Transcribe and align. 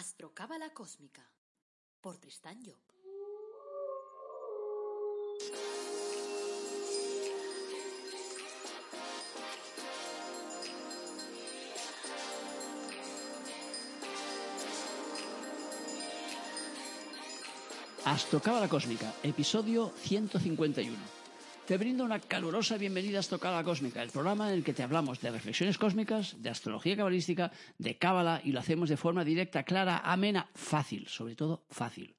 Astrocábala 0.00 0.70
Cósmica 0.70 1.20
por 2.00 2.16
Tristán 2.16 2.56
Job. 2.64 2.80
Astrocábala 18.06 18.68
Cósmica, 18.70 19.12
episodio 19.22 19.92
151. 19.98 21.19
Te 21.70 21.78
brindo 21.78 22.04
una 22.04 22.18
calurosa 22.18 22.78
bienvenida 22.78 23.18
a 23.18 23.20
Astrocábala 23.20 23.62
Cósmica, 23.62 24.02
el 24.02 24.10
programa 24.10 24.48
en 24.48 24.56
el 24.56 24.64
que 24.64 24.72
te 24.72 24.82
hablamos 24.82 25.20
de 25.20 25.30
reflexiones 25.30 25.78
cósmicas, 25.78 26.34
de 26.42 26.50
astrología 26.50 26.96
cabalística, 26.96 27.52
de 27.78 27.96
cábala 27.96 28.40
y 28.42 28.50
lo 28.50 28.58
hacemos 28.58 28.88
de 28.88 28.96
forma 28.96 29.24
directa, 29.24 29.62
clara, 29.62 29.98
amena, 29.98 30.50
fácil, 30.56 31.06
sobre 31.06 31.36
todo 31.36 31.62
fácil. 31.70 32.16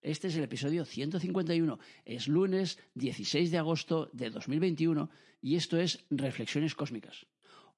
Este 0.00 0.28
es 0.28 0.36
el 0.36 0.44
episodio 0.44 0.86
151, 0.86 1.78
es 2.06 2.26
lunes 2.26 2.78
16 2.94 3.50
de 3.50 3.58
agosto 3.58 4.08
de 4.14 4.30
2021 4.30 5.10
y 5.42 5.56
esto 5.56 5.76
es 5.76 6.06
Reflexiones 6.08 6.74
Cósmicas. 6.74 7.26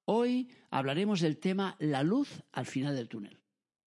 Hoy 0.05 0.49
hablaremos 0.71 1.19
del 1.19 1.39
tema 1.39 1.75
la 1.81 2.05
luz 2.05 2.45
al 2.53 2.67
final 2.67 2.95
del 2.95 3.09
túnel. 3.09 3.41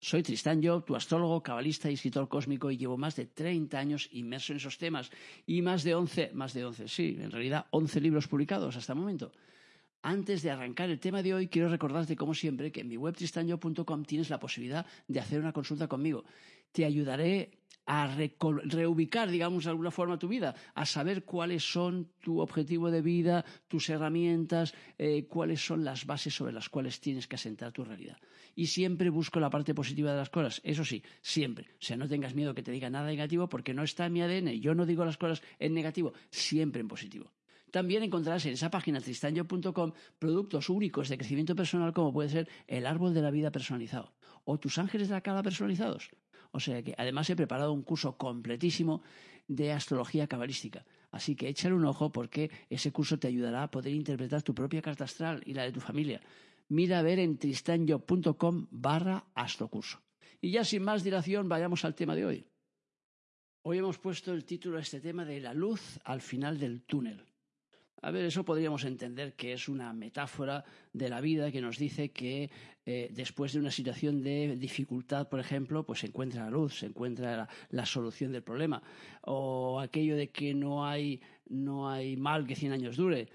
Soy 0.01 0.23
Tristán 0.23 0.63
Job, 0.63 0.85
tu 0.85 0.95
astrólogo, 0.95 1.43
cabalista 1.43 1.91
y 1.91 1.95
escritor 1.95 2.29
cósmico 2.29 2.71
y 2.71 2.77
llevo 2.77 2.97
más 2.97 3.17
de 3.17 3.25
30 3.25 3.77
años 3.77 4.09
inmerso 4.13 4.53
en 4.53 4.57
esos 4.57 4.77
temas 4.77 5.11
y 5.45 5.61
más 5.61 5.83
de 5.83 5.93
11, 5.93 6.31
más 6.33 6.53
de 6.53 6.63
11, 6.63 6.87
sí, 6.87 7.17
en 7.19 7.31
realidad 7.31 7.65
11 7.71 7.99
libros 7.99 8.27
publicados 8.29 8.77
hasta 8.77 8.93
el 8.93 8.99
momento. 8.99 9.33
Antes 10.01 10.41
de 10.41 10.51
arrancar 10.51 10.89
el 10.89 11.01
tema 11.01 11.21
de 11.21 11.33
hoy, 11.33 11.47
quiero 11.49 11.67
recordarte, 11.67 12.15
como 12.15 12.33
siempre, 12.33 12.71
que 12.71 12.79
en 12.79 12.87
mi 12.87 12.95
web 12.95 13.13
tristanjob.com 13.13 14.05
tienes 14.05 14.29
la 14.29 14.39
posibilidad 14.39 14.85
de 15.09 15.19
hacer 15.19 15.41
una 15.41 15.51
consulta 15.51 15.89
conmigo. 15.89 16.23
Te 16.71 16.85
ayudaré 16.85 17.58
a 17.91 18.05
reubicar, 18.05 19.31
digamos, 19.31 19.63
de 19.63 19.71
alguna 19.71 19.89
forma 19.89 20.19
tu 20.19 20.27
vida, 20.27 20.53
a 20.75 20.85
saber 20.85 21.23
cuáles 21.23 21.63
son 21.63 22.11
tu 22.21 22.39
objetivo 22.39 22.91
de 22.91 23.01
vida, 23.01 23.43
tus 23.67 23.89
herramientas, 23.89 24.75
eh, 24.99 25.25
cuáles 25.27 25.65
son 25.65 25.83
las 25.83 26.05
bases 26.05 26.35
sobre 26.35 26.53
las 26.53 26.69
cuales 26.69 27.01
tienes 27.01 27.27
que 27.27 27.35
asentar 27.35 27.71
tu 27.71 27.83
realidad. 27.83 28.19
Y 28.55 28.67
siempre 28.67 29.09
busco 29.09 29.39
la 29.39 29.49
parte 29.49 29.73
positiva 29.73 30.11
de 30.11 30.17
las 30.17 30.29
cosas, 30.29 30.61
eso 30.63 30.85
sí, 30.85 31.01
siempre. 31.23 31.65
O 31.79 31.81
sea, 31.81 31.97
no 31.97 32.07
tengas 32.07 32.35
miedo 32.35 32.53
que 32.53 32.61
te 32.61 32.71
diga 32.71 32.91
nada 32.91 33.07
negativo 33.07 33.49
porque 33.49 33.73
no 33.73 33.81
está 33.81 34.05
en 34.05 34.13
mi 34.13 34.21
ADN. 34.21 34.61
Yo 34.61 34.75
no 34.75 34.85
digo 34.85 35.03
las 35.03 35.17
cosas 35.17 35.41
en 35.57 35.73
negativo, 35.73 36.13
siempre 36.29 36.81
en 36.81 36.87
positivo. 36.87 37.31
También 37.71 38.03
encontrarás 38.03 38.45
en 38.45 38.53
esa 38.53 38.69
página 38.69 39.01
tristanyo.com 39.01 39.93
productos 40.19 40.69
únicos 40.69 41.09
de 41.09 41.17
crecimiento 41.17 41.55
personal 41.55 41.91
como 41.93 42.13
puede 42.13 42.29
ser 42.29 42.49
el 42.67 42.85
árbol 42.85 43.15
de 43.15 43.23
la 43.23 43.31
vida 43.31 43.51
personalizado 43.51 44.13
o 44.43 44.59
tus 44.59 44.77
ángeles 44.77 45.07
de 45.07 45.15
la 45.15 45.21
cara 45.21 45.41
personalizados. 45.41 46.11
O 46.51 46.59
sea 46.59 46.81
que 46.83 46.95
además 46.97 47.29
he 47.29 47.35
preparado 47.35 47.73
un 47.73 47.83
curso 47.83 48.17
completísimo 48.17 49.01
de 49.47 49.71
astrología 49.71 50.27
cabalística. 50.27 50.85
Así 51.11 51.35
que 51.35 51.49
échale 51.49 51.75
un 51.75 51.85
ojo 51.85 52.11
porque 52.11 52.51
ese 52.69 52.91
curso 52.91 53.17
te 53.17 53.27
ayudará 53.27 53.63
a 53.63 53.71
poder 53.71 53.93
interpretar 53.93 54.43
tu 54.43 54.53
propia 54.53 54.81
carta 54.81 55.03
astral 55.03 55.41
y 55.45 55.53
la 55.53 55.63
de 55.63 55.71
tu 55.71 55.79
familia. 55.79 56.21
Mira 56.69 56.99
a 56.99 57.01
ver 57.01 57.19
en 57.19 57.37
tristanyo.com 57.37 58.67
barra 58.69 59.25
astrocurso. 59.33 60.01
Y 60.41 60.51
ya 60.51 60.63
sin 60.63 60.83
más 60.83 61.03
dilación, 61.03 61.49
vayamos 61.49 61.83
al 61.83 61.95
tema 61.95 62.15
de 62.15 62.25
hoy. 62.25 62.45
Hoy 63.63 63.79
hemos 63.79 63.97
puesto 63.97 64.33
el 64.33 64.45
título 64.45 64.77
a 64.77 64.81
este 64.81 65.01
tema 65.01 65.25
de 65.25 65.39
la 65.41 65.53
luz 65.53 65.99
al 66.05 66.21
final 66.21 66.59
del 66.59 66.83
túnel. 66.83 67.28
A 68.01 68.11
ver, 68.11 68.23
eso 68.23 68.45
podríamos 68.45 68.85
entender 68.85 69.33
que 69.33 69.51
es 69.51 69.67
una 69.67 69.91
metáfora 69.91 70.63
de 70.93 71.09
la 71.09 71.19
vida 71.19 71.51
que 71.51 71.59
nos 71.59 71.77
dice 71.77 72.09
que 72.11 72.49
eh, 72.85 73.09
después 73.11 73.51
de 73.51 73.59
una 73.59 73.71
situación 73.71 74.23
de 74.23 74.55
dificultad, 74.55 75.27
por 75.27 75.39
ejemplo, 75.39 75.85
pues 75.85 75.99
se 75.99 76.07
encuentra 76.07 76.45
la 76.45 76.49
luz, 76.49 76.79
se 76.79 76.85
encuentra 76.85 77.49
la, 77.69 77.85
solución 77.85 78.31
del 78.31 78.41
problema. 78.41 78.81
O 79.21 79.81
aquello 79.81 80.15
de 80.15 80.29
que 80.29 80.53
no 80.53 80.85
hay, 80.85 81.19
no 81.49 81.89
hay 81.89 82.15
mal 82.15 82.47
que 82.47 82.55
cien 82.55 82.71
años 82.71 82.95
dure 82.95 83.27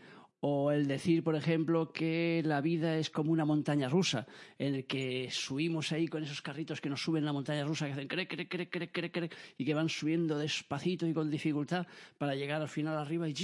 o 0.47 0.71
el 0.73 0.87
decir, 0.87 1.25
por 1.25 1.37
ejemplo, 1.37 1.91
que 1.91 2.43
la 2.45 2.61
vida 2.61 2.99
es 2.99 3.09
como 3.09 3.33
una 3.33 3.47
montaña 3.47 3.89
rusa, 3.89 4.27
en 4.59 4.75
el 4.75 4.85
que 4.85 5.31
subimos 5.31 5.91
ahí 5.91 6.07
con 6.07 6.23
esos 6.23 6.43
carritos 6.43 6.83
que 6.83 6.91
nos 6.91 7.03
suben 7.03 7.25
la 7.25 7.33
montaña 7.33 7.65
rusa, 7.65 7.87
que 7.87 7.93
hacen 7.93 8.07
crec, 8.07 8.29
crec, 8.29 8.51
crec, 8.51 8.69
crec, 8.71 8.93
crec, 8.93 9.11
crec, 9.11 9.37
y 9.57 9.65
que 9.65 9.73
van 9.73 9.89
subiendo 9.89 10.37
despacito 10.37 11.07
y 11.07 11.15
con 11.15 11.31
dificultad 11.31 11.87
para 12.19 12.35
llegar 12.35 12.61
al 12.61 12.69
final 12.69 12.99
arriba 12.99 13.27
y, 13.27 13.35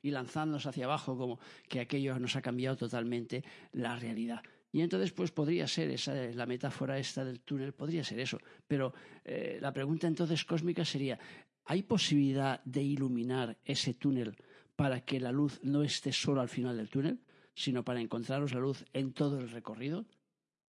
y 0.00 0.10
lanzándose 0.10 0.66
hacia 0.66 0.86
abajo, 0.86 1.14
como 1.18 1.38
que 1.68 1.80
aquello 1.80 2.18
nos 2.18 2.36
ha 2.36 2.40
cambiado 2.40 2.74
totalmente 2.74 3.44
la 3.72 3.94
realidad. 3.94 4.40
Y 4.72 4.80
entonces, 4.80 5.12
pues 5.12 5.30
podría 5.30 5.68
ser 5.68 5.90
esa, 5.90 6.14
la 6.14 6.46
metáfora 6.46 6.96
esta 6.96 7.22
del 7.22 7.40
túnel, 7.40 7.74
podría 7.74 8.02
ser 8.02 8.20
eso. 8.20 8.38
Pero 8.66 8.94
eh, 9.26 9.58
la 9.60 9.74
pregunta 9.74 10.06
entonces 10.06 10.42
cósmica 10.46 10.86
sería, 10.86 11.18
¿hay 11.66 11.82
posibilidad 11.82 12.64
de 12.64 12.80
iluminar 12.82 13.58
ese 13.62 13.92
túnel? 13.92 14.34
Para 14.76 15.00
que 15.00 15.20
la 15.20 15.32
luz 15.32 15.60
no 15.62 15.82
esté 15.82 16.12
solo 16.12 16.40
al 16.40 16.48
final 16.48 16.76
del 16.76 16.88
túnel, 16.88 17.20
sino 17.54 17.84
para 17.84 18.00
encontraros 18.00 18.52
la 18.52 18.60
luz 18.60 18.84
en 18.92 19.12
todo 19.12 19.38
el 19.38 19.50
recorrido? 19.50 20.06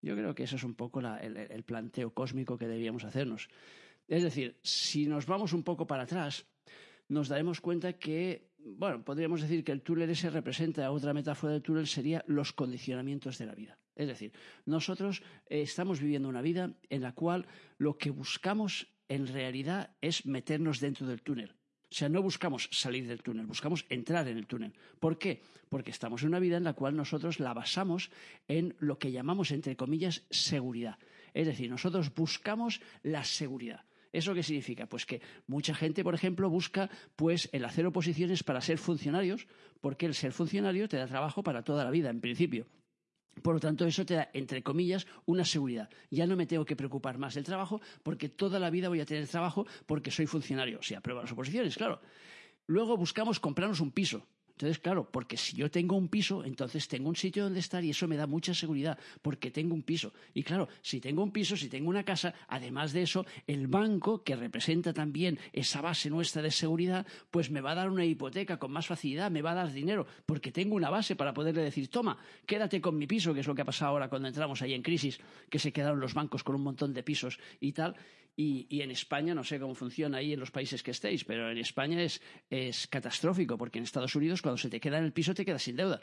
Yo 0.01 0.17
creo 0.17 0.35
que 0.35 0.45
eso 0.45 0.57
es 0.57 0.65
un 0.65 0.75
poco 0.75 1.01
el, 1.01 1.37
el, 1.37 1.63
planteo 1.63 2.12
cósmico 2.12 2.59
que 2.59 2.67
debíamos 2.67 3.05
hacernos. 3.05 3.49
Es 4.09 4.23
decir, 4.23 4.59
si 4.62 5.07
nos 5.07 5.27
vamos 5.27 5.53
un 5.53 5.62
poco 5.62 5.87
para 5.87 6.03
atrás, 6.03 6.45
nos 7.09 7.29
daremos 7.29 7.61
cuenta 7.61 7.93
que, 7.93 8.51
bueno, 8.59 9.05
podríamos 9.05 9.41
decir 9.43 9.62
que 9.62 9.71
el 9.71 9.83
túnel 9.83 10.11
ese 10.11 10.31
representa, 10.31 10.91
otra 10.91 11.15
metáfora 11.15 11.53
del 11.53 11.62
túnel 11.62 11.87
sería 11.87 12.25
los 12.27 12.53
condicionamientos 12.53 13.39
de 13.39 13.47
la 13.47 13.55
vida. 13.55 13.79
Es 13.95 14.09
decir, 14.09 14.33
nosotros 14.65 15.23
eh, 15.47 15.62
estamos 15.62 16.01
viviendo 16.01 16.29
una 16.29 16.43
vida 16.43 16.75
en 16.89 17.03
la 17.03 17.12
cual 17.12 17.47
lo 17.79 17.97
que 17.97 18.11
buscamos 18.11 18.89
en 19.09 19.27
realidad 19.27 19.95
es 20.01 20.27
meternos 20.27 20.81
dentro 20.81 21.07
del 21.07 21.23
túnel. 21.23 21.55
O 21.93 21.95
sea, 21.95 22.09
no 22.09 22.23
buscamos 22.23 22.71
salir 22.73 23.07
del 23.07 23.23
túnel, 23.23 23.45
buscamos 23.45 23.85
entrar 23.91 24.27
en 24.27 24.39
el 24.39 24.47
túnel. 24.47 24.73
¿Por 24.99 25.19
qué? 25.19 25.43
Porque 25.69 25.91
estamos 25.91 26.23
en 26.23 26.29
una 26.29 26.39
vida 26.39 26.57
en 26.57 26.65
la 26.65 26.73
cual 26.73 26.97
nosotros 26.97 27.39
la 27.39 27.53
basamos 27.53 28.11
en 28.49 28.75
lo 28.79 28.99
que 28.99 29.13
llamamos, 29.13 29.51
entre 29.51 29.77
comillas, 29.77 30.23
seguridad. 30.31 30.97
Es 31.35 31.47
decir, 31.47 31.69
nosotros 31.69 32.15
buscamos 32.15 32.81
la 33.03 33.25
seguridad. 33.25 33.85
¿Eso 34.11 34.33
qué 34.33 34.43
significa? 34.43 34.87
Pues 34.87 35.05
que 35.05 35.21
mucha 35.47 35.75
gente, 35.75 36.03
por 36.03 36.15
ejemplo, 36.15 36.49
busca 36.49 36.89
pues 37.15 37.51
el 37.53 37.63
hacer 37.67 37.85
oposiciones 37.85 38.43
para 38.43 38.63
ser 38.63 38.79
funcionarios, 38.79 39.47
porque 39.83 40.07
el 40.07 40.15
ser 40.15 40.33
funcionario 40.33 40.89
te 40.89 40.97
da 40.97 41.07
trabajo 41.07 41.43
para 41.43 41.63
toda 41.63 41.85
la 41.85 41.91
vida, 41.91 42.09
en 42.09 42.23
principio. 42.23 42.67
Por 43.41 43.54
lo 43.54 43.60
tanto, 43.60 43.87
eso 43.87 44.04
te 44.04 44.15
da, 44.15 44.31
entre 44.34 44.62
comillas, 44.62 45.06
una 45.25 45.44
seguridad. 45.44 45.88
Ya 46.10 46.26
no 46.26 46.37
me 46.37 46.47
tengo 46.47 46.65
que 46.65 46.76
preocupar 46.76 47.19
más 47.19 47.34
del 47.34 47.44
trabajo 47.44 47.81
porque 48.03 48.28
toda 48.28 48.59
la 48.59 48.70
vida 48.70 48.88
voy 48.88 49.00
a 49.00 49.06
tener 49.06 49.26
trabajo 49.26 49.66
porque 49.87 50.10
soy 50.10 50.26
funcionario. 50.26 50.82
Sea, 50.82 50.98
aprueba 50.98 51.22
las 51.22 51.32
oposiciones, 51.32 51.76
claro. 51.76 52.00
Luego 52.66 52.97
buscamos 52.97 53.41
comprarnos 53.41 53.81
un 53.81 53.91
piso. 53.91 54.26
Entonces, 54.62 54.78
claro, 54.78 55.09
porque 55.11 55.37
si 55.37 55.56
yo 55.56 55.73
tengo 55.73 55.97
un 55.97 56.06
piso, 56.06 56.45
entonces 56.45 56.87
tengo 56.87 57.09
un 57.09 57.17
sitio 57.17 57.43
donde 57.43 57.59
estar 57.59 57.83
y 57.83 57.91
eso 57.91 58.06
me 58.06 58.17
da 58.17 58.28
mucha 58.28 58.55
seguridad, 58.55 58.97
porque 59.21 59.50
tengo 59.50 59.75
un 59.75 59.83
piso. 59.83 60.12
Y 60.34 60.45
claro, 60.45 60.69
si 60.83 61.00
tengo 61.00 61.25
un 61.25 61.33
piso, 61.33 61.56
si 61.56 61.69
tengo 61.69 61.91
una 61.91 62.05
casa, 62.05 62.33
además 62.47 62.93
de 62.93 63.03
eso, 63.03 63.27
el 63.49 63.67
banco, 63.67 64.23
que 64.23 64.37
representa 64.37 64.93
también 64.93 65.41
esa 65.53 65.81
base 65.81 66.11
nuestra 66.11 66.43
de 66.43 66.53
seguridad, 66.53 67.05
pues 67.33 67.50
me 67.50 67.61
va 67.61 67.73
a 67.73 67.75
dar 67.75 67.91
una 67.91 68.05
hipoteca 68.05 68.61
con 68.61 68.71
más 68.71 68.87
facilidad, 68.87 69.33
me 69.33 69.43
va 69.43 69.50
a 69.50 69.55
dar 69.56 69.73
dinero, 69.73 70.06
porque 70.27 70.53
tengo 70.53 70.77
una 70.77 70.91
base 70.91 71.17
para 71.17 71.34
poderle 71.34 71.62
decir, 71.62 71.89
toma, 71.89 72.17
quédate 72.47 72.81
con 72.81 72.97
mi 72.97 73.09
piso, 73.09 73.34
que 73.34 73.41
es 73.41 73.49
lo 73.49 73.56
que 73.56 73.62
ha 73.62 73.65
pasado 73.65 73.91
ahora 73.91 74.09
cuando 74.09 74.29
entramos 74.29 74.62
ahí 74.62 74.75
en 74.75 74.83
crisis, 74.83 75.19
que 75.50 75.59
se 75.59 75.73
quedaron 75.73 75.99
los 75.99 76.15
bancos 76.15 76.44
con 76.44 76.55
un 76.55 76.62
montón 76.62 76.94
de 76.94 77.03
pisos 77.03 77.41
y 77.59 77.73
tal. 77.73 77.97
Y, 78.34 78.81
en 78.81 78.91
España, 78.91 79.34
no 79.34 79.44
sé 79.44 79.60
cómo 79.60 79.75
funciona 79.75 80.19
ahí 80.19 80.32
en 80.32 80.41
los 80.41 80.50
países 80.50 80.82
que 80.82 80.93
estéis, 80.93 81.25
pero 81.25 81.50
en 81.50 81.59
España 81.59 82.03
es, 82.03 82.22
es 82.48 82.87
catastrófico, 82.87 83.59
porque 83.59 83.78
en 83.78 83.84
Estados 83.84 84.15
Unidos 84.16 84.41
cuando 84.41 84.56
se 84.56 84.70
te 84.70 84.81
queda 84.81 84.98
en 84.98 85.04
el 85.04 85.12
piso 85.12 85.34
te 85.34 85.44
quedas 85.44 85.62
sin 85.62 85.76
deuda. 85.76 86.00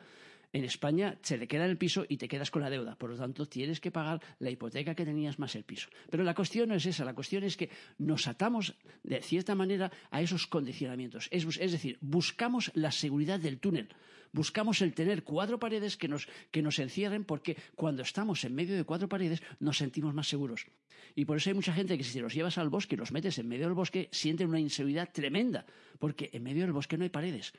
En 0.51 0.63
España 0.63 1.17
se 1.21 1.37
te 1.37 1.47
queda 1.47 1.65
en 1.65 1.71
el 1.71 1.77
piso 1.77 2.05
y 2.07 2.17
te 2.17 2.27
quedas 2.27 2.49
con 2.49 2.63
la 2.63 2.69
deuda. 2.69 2.95
Por 2.95 3.11
lo 3.11 3.17
tanto, 3.17 3.47
tienes 3.47 3.79
que 3.79 3.91
pagar 3.91 4.19
la 4.39 4.49
hipoteca 4.49 4.95
que 4.95 5.05
tenías 5.05 5.37
más 5.37 5.55
el 5.55 5.63
piso. 5.63 5.89
Pero 6.09 6.23
la 6.23 6.33
cuestión 6.33 6.69
no 6.69 6.75
es 6.75 6.85
esa. 6.85 7.05
La 7.05 7.13
cuestión 7.13 7.43
es 7.43 7.55
que 7.55 7.69
nos 7.99 8.27
atamos, 8.27 8.75
de 9.03 9.21
cierta 9.21 9.53
manera, 9.53 9.91
a 10.09 10.21
esos 10.21 10.47
condicionamientos. 10.47 11.27
Es, 11.31 11.45
es 11.57 11.71
decir, 11.71 11.99
buscamos 12.01 12.71
la 12.73 12.91
seguridad 12.91 13.39
del 13.39 13.59
túnel. 13.59 13.89
Buscamos 14.31 14.81
el 14.81 14.93
tener 14.93 15.23
cuatro 15.23 15.59
paredes 15.59 15.97
que 15.97 16.07
nos, 16.07 16.27
que 16.51 16.61
nos 16.61 16.79
encierren 16.79 17.23
porque 17.23 17.57
cuando 17.75 18.03
estamos 18.03 18.43
en 18.43 18.55
medio 18.55 18.75
de 18.75 18.83
cuatro 18.83 19.09
paredes 19.09 19.41
nos 19.59 19.77
sentimos 19.77 20.13
más 20.13 20.27
seguros. 20.27 20.67
Y 21.15 21.25
por 21.25 21.37
eso 21.37 21.49
hay 21.49 21.55
mucha 21.55 21.73
gente 21.73 21.97
que 21.97 22.03
si 22.03 22.19
los 22.19 22.33
llevas 22.33 22.57
al 22.57 22.69
bosque 22.69 22.95
y 22.95 22.97
los 22.97 23.11
metes 23.11 23.39
en 23.39 23.47
medio 23.47 23.65
del 23.65 23.73
bosque 23.73 24.09
sienten 24.11 24.49
una 24.49 24.59
inseguridad 24.59 25.09
tremenda. 25.11 25.65
Porque 25.97 26.29
en 26.33 26.43
medio 26.43 26.63
del 26.63 26.73
bosque 26.73 26.97
no 26.97 27.03
hay 27.03 27.09
paredes 27.09 27.53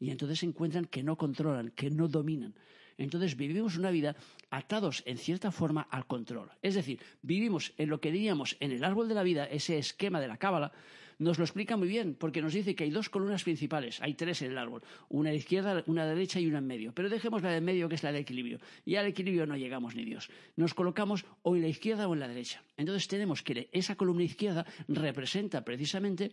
y 0.00 0.10
entonces 0.10 0.42
encuentran 0.42 0.84
que 0.84 1.02
no 1.02 1.16
controlan, 1.16 1.70
que 1.70 1.90
no 1.90 2.08
dominan. 2.08 2.54
Entonces 2.98 3.36
vivimos 3.36 3.76
una 3.76 3.90
vida 3.90 4.16
atados 4.50 5.02
en 5.06 5.18
cierta 5.18 5.50
forma 5.50 5.82
al 5.90 6.06
control. 6.06 6.50
Es 6.62 6.74
decir, 6.74 7.00
vivimos 7.22 7.72
en 7.76 7.90
lo 7.90 8.00
que 8.00 8.10
diríamos 8.10 8.56
en 8.60 8.72
el 8.72 8.84
árbol 8.84 9.08
de 9.08 9.14
la 9.14 9.22
vida, 9.22 9.44
ese 9.44 9.78
esquema 9.78 10.20
de 10.20 10.28
la 10.28 10.38
cábala, 10.38 10.72
nos 11.18 11.38
lo 11.38 11.44
explica 11.44 11.76
muy 11.76 11.88
bien, 11.88 12.14
porque 12.14 12.42
nos 12.42 12.52
dice 12.52 12.74
que 12.74 12.84
hay 12.84 12.90
dos 12.90 13.08
columnas 13.08 13.44
principales, 13.44 14.00
hay 14.02 14.14
tres 14.14 14.42
en 14.42 14.50
el 14.50 14.58
árbol, 14.58 14.82
una 15.08 15.30
a 15.30 15.32
la 15.32 15.38
izquierda, 15.38 15.82
una 15.86 16.02
a 16.02 16.06
la 16.06 16.14
derecha 16.14 16.40
y 16.40 16.46
una 16.46 16.58
en 16.58 16.66
medio. 16.66 16.92
Pero 16.92 17.08
dejemos 17.08 17.42
la 17.42 17.50
de 17.50 17.56
en 17.58 17.64
medio, 17.64 17.88
que 17.88 17.94
es 17.94 18.02
la 18.02 18.12
del 18.12 18.22
equilibrio. 18.22 18.58
Y 18.84 18.96
al 18.96 19.06
equilibrio 19.06 19.46
no 19.46 19.56
llegamos 19.56 19.94
ni 19.94 20.04
Dios. 20.04 20.28
Nos 20.56 20.74
colocamos 20.74 21.24
o 21.42 21.56
en 21.56 21.62
la 21.62 21.68
izquierda 21.68 22.08
o 22.08 22.14
en 22.14 22.20
la 22.20 22.28
derecha. 22.28 22.62
Entonces 22.76 23.08
tenemos 23.08 23.42
que 23.42 23.68
esa 23.72 23.96
columna 23.96 24.24
izquierda 24.24 24.66
representa 24.88 25.64
precisamente 25.64 26.32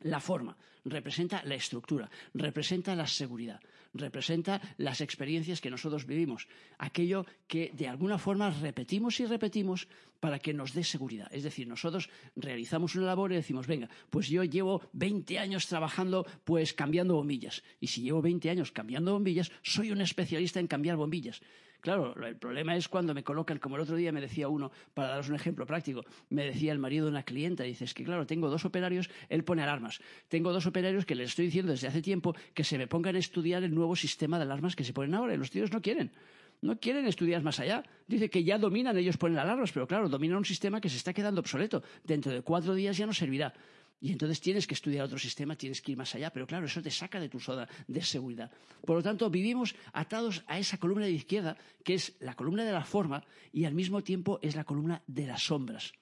la 0.00 0.20
forma, 0.20 0.56
representa 0.84 1.42
la 1.44 1.54
estructura, 1.54 2.10
representa 2.34 2.94
la 2.94 3.06
seguridad, 3.06 3.60
representa 3.94 4.60
las 4.78 5.00
experiencias 5.00 5.60
que 5.60 5.70
nosotros 5.70 6.06
vivimos, 6.06 6.48
aquello 6.78 7.26
que 7.46 7.72
de 7.74 7.88
alguna 7.88 8.18
forma 8.18 8.50
repetimos 8.50 9.18
y 9.20 9.26
repetimos 9.26 9.88
para 10.20 10.38
que 10.38 10.54
nos 10.54 10.72
dé 10.72 10.84
seguridad. 10.84 11.28
Es 11.32 11.42
decir, 11.42 11.66
nosotros 11.66 12.08
realizamos 12.36 12.94
una 12.94 13.06
labor 13.06 13.32
y 13.32 13.36
decimos, 13.36 13.66
venga, 13.66 13.88
pues 14.10 14.28
yo 14.28 14.44
llevo 14.44 14.88
20 14.92 15.38
años 15.38 15.66
trabajando 15.66 16.26
pues 16.44 16.72
cambiando 16.72 17.14
bombillas. 17.14 17.62
Y 17.80 17.88
si 17.88 18.02
llevo 18.02 18.22
20 18.22 18.50
años 18.50 18.72
cambiando 18.72 19.12
bombillas, 19.12 19.50
soy 19.62 19.90
un 19.90 20.00
especialista 20.00 20.60
en 20.60 20.66
cambiar 20.66 20.96
bombillas. 20.96 21.40
Claro, 21.80 22.14
el 22.24 22.36
problema 22.36 22.76
es 22.76 22.88
cuando 22.88 23.14
me 23.14 23.22
colocan, 23.22 23.58
como 23.58 23.76
el 23.76 23.82
otro 23.82 23.96
día 23.96 24.12
me 24.12 24.20
decía 24.20 24.48
uno, 24.48 24.72
para 24.94 25.08
daros 25.08 25.28
un 25.28 25.36
ejemplo 25.36 25.66
práctico, 25.66 26.04
me 26.30 26.44
decía 26.44 26.72
el 26.72 26.78
marido 26.78 27.06
de 27.06 27.10
una 27.12 27.22
clienta, 27.22 27.62
dice, 27.62 27.86
que 27.94 28.04
claro, 28.04 28.26
tengo 28.26 28.48
dos 28.50 28.64
operarios, 28.64 29.08
él 29.28 29.44
pone 29.44 29.62
alarmas. 29.62 30.00
Tengo 30.28 30.52
dos 30.52 30.66
operarios 30.66 31.04
que 31.04 31.14
les 31.14 31.30
estoy 31.30 31.46
diciendo 31.46 31.72
desde 31.72 31.88
hace 31.88 32.02
tiempo 32.02 32.34
que 32.54 32.64
se 32.64 32.78
me 32.78 32.86
pongan 32.86 33.16
a 33.16 33.18
estudiar 33.18 33.62
el 33.62 33.74
nuevo 33.74 33.94
sistema 33.96 34.38
de 34.38 34.44
alarmas 34.44 34.74
que 34.74 34.84
se 34.84 34.92
ponen 34.92 35.14
ahora 35.14 35.34
y 35.34 35.36
los 35.36 35.50
tíos 35.50 35.70
no 35.72 35.80
quieren. 35.80 36.10
No 36.62 36.78
quieren 36.78 37.06
estudiar 37.06 37.42
más 37.42 37.60
allá. 37.60 37.82
Dice 38.06 38.30
que 38.30 38.42
ya 38.42 38.58
dominan, 38.58 38.96
ellos 38.96 39.16
ponen 39.18 39.38
alarmas, 39.38 39.72
pero 39.72 39.86
claro, 39.86 40.08
dominan 40.08 40.38
un 40.38 40.44
sistema 40.44 40.80
que 40.80 40.88
se 40.88 40.96
está 40.96 41.12
quedando 41.12 41.40
obsoleto. 41.40 41.82
Dentro 42.02 42.32
de 42.32 42.42
cuatro 42.42 42.74
días 42.74 42.96
ya 42.96 43.06
no 43.06 43.12
servirá. 43.12 43.52
Y 44.00 44.12
entonces 44.12 44.40
tienes 44.40 44.66
que 44.66 44.74
estudiar 44.74 45.06
otro 45.06 45.18
sistema, 45.18 45.56
tienes 45.56 45.80
que 45.80 45.92
ir 45.92 45.98
más 45.98 46.14
allá, 46.14 46.30
pero 46.30 46.46
claro, 46.46 46.66
eso 46.66 46.82
te 46.82 46.90
saca 46.90 47.18
de 47.18 47.28
tu 47.28 47.40
zona 47.40 47.66
de 47.88 48.02
seguridad. 48.02 48.50
Por 48.84 48.96
lo 48.96 49.02
tanto, 49.02 49.30
vivimos 49.30 49.74
atados 49.92 50.44
a 50.46 50.58
esa 50.58 50.78
columna 50.78 51.06
de 51.06 51.12
izquierda, 51.12 51.56
que 51.82 51.94
es 51.94 52.14
la 52.20 52.34
columna 52.34 52.64
de 52.64 52.72
la 52.72 52.84
forma, 52.84 53.24
y 53.52 53.64
al 53.64 53.74
mismo 53.74 54.02
tiempo 54.02 54.38
es 54.42 54.54
la 54.54 54.64
columna 54.64 55.02
de 55.06 55.26
las 55.26 55.44
sombras. 55.44 55.92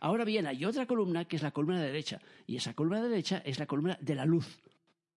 Ahora 0.00 0.24
bien, 0.24 0.46
hay 0.46 0.64
otra 0.64 0.86
columna 0.86 1.26
que 1.26 1.36
es 1.36 1.42
la 1.42 1.50
columna 1.50 1.80
de 1.80 1.86
derecha, 1.86 2.20
y 2.46 2.56
esa 2.56 2.74
columna 2.74 3.02
de 3.02 3.10
derecha 3.10 3.42
es 3.44 3.58
la 3.58 3.66
columna 3.66 3.98
de 4.00 4.14
la 4.14 4.24
luz, 4.24 4.62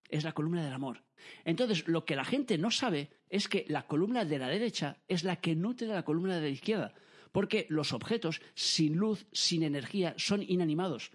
es 0.10 0.26
la 0.26 0.34
columna 0.34 0.64
del 0.64 0.74
amor. 0.74 1.04
Entonces, 1.46 1.88
lo 1.88 2.04
que 2.06 2.16
la 2.16 2.26
gente 2.26 2.58
no 2.58 2.72
sabe 2.72 3.10
es 3.30 3.48
que 3.48 3.66
la 3.70 3.88
columna 3.88 4.26
de 4.26 4.38
la 4.38 4.50
derecha 4.50 4.98
es 5.08 5.24
la 5.24 5.38
que 5.38 5.56
nutre 5.56 5.88
la 5.88 6.04
columna 6.04 6.36
de 6.36 6.42
la 6.42 6.50
izquierda, 6.50 6.94
porque 7.32 7.68
los 7.70 7.94
objetos 7.94 8.42
sin 8.54 8.98
luz, 8.98 9.26
sin 9.32 9.64
energía, 9.64 10.14
son 10.18 10.44
inanimados 10.44 11.12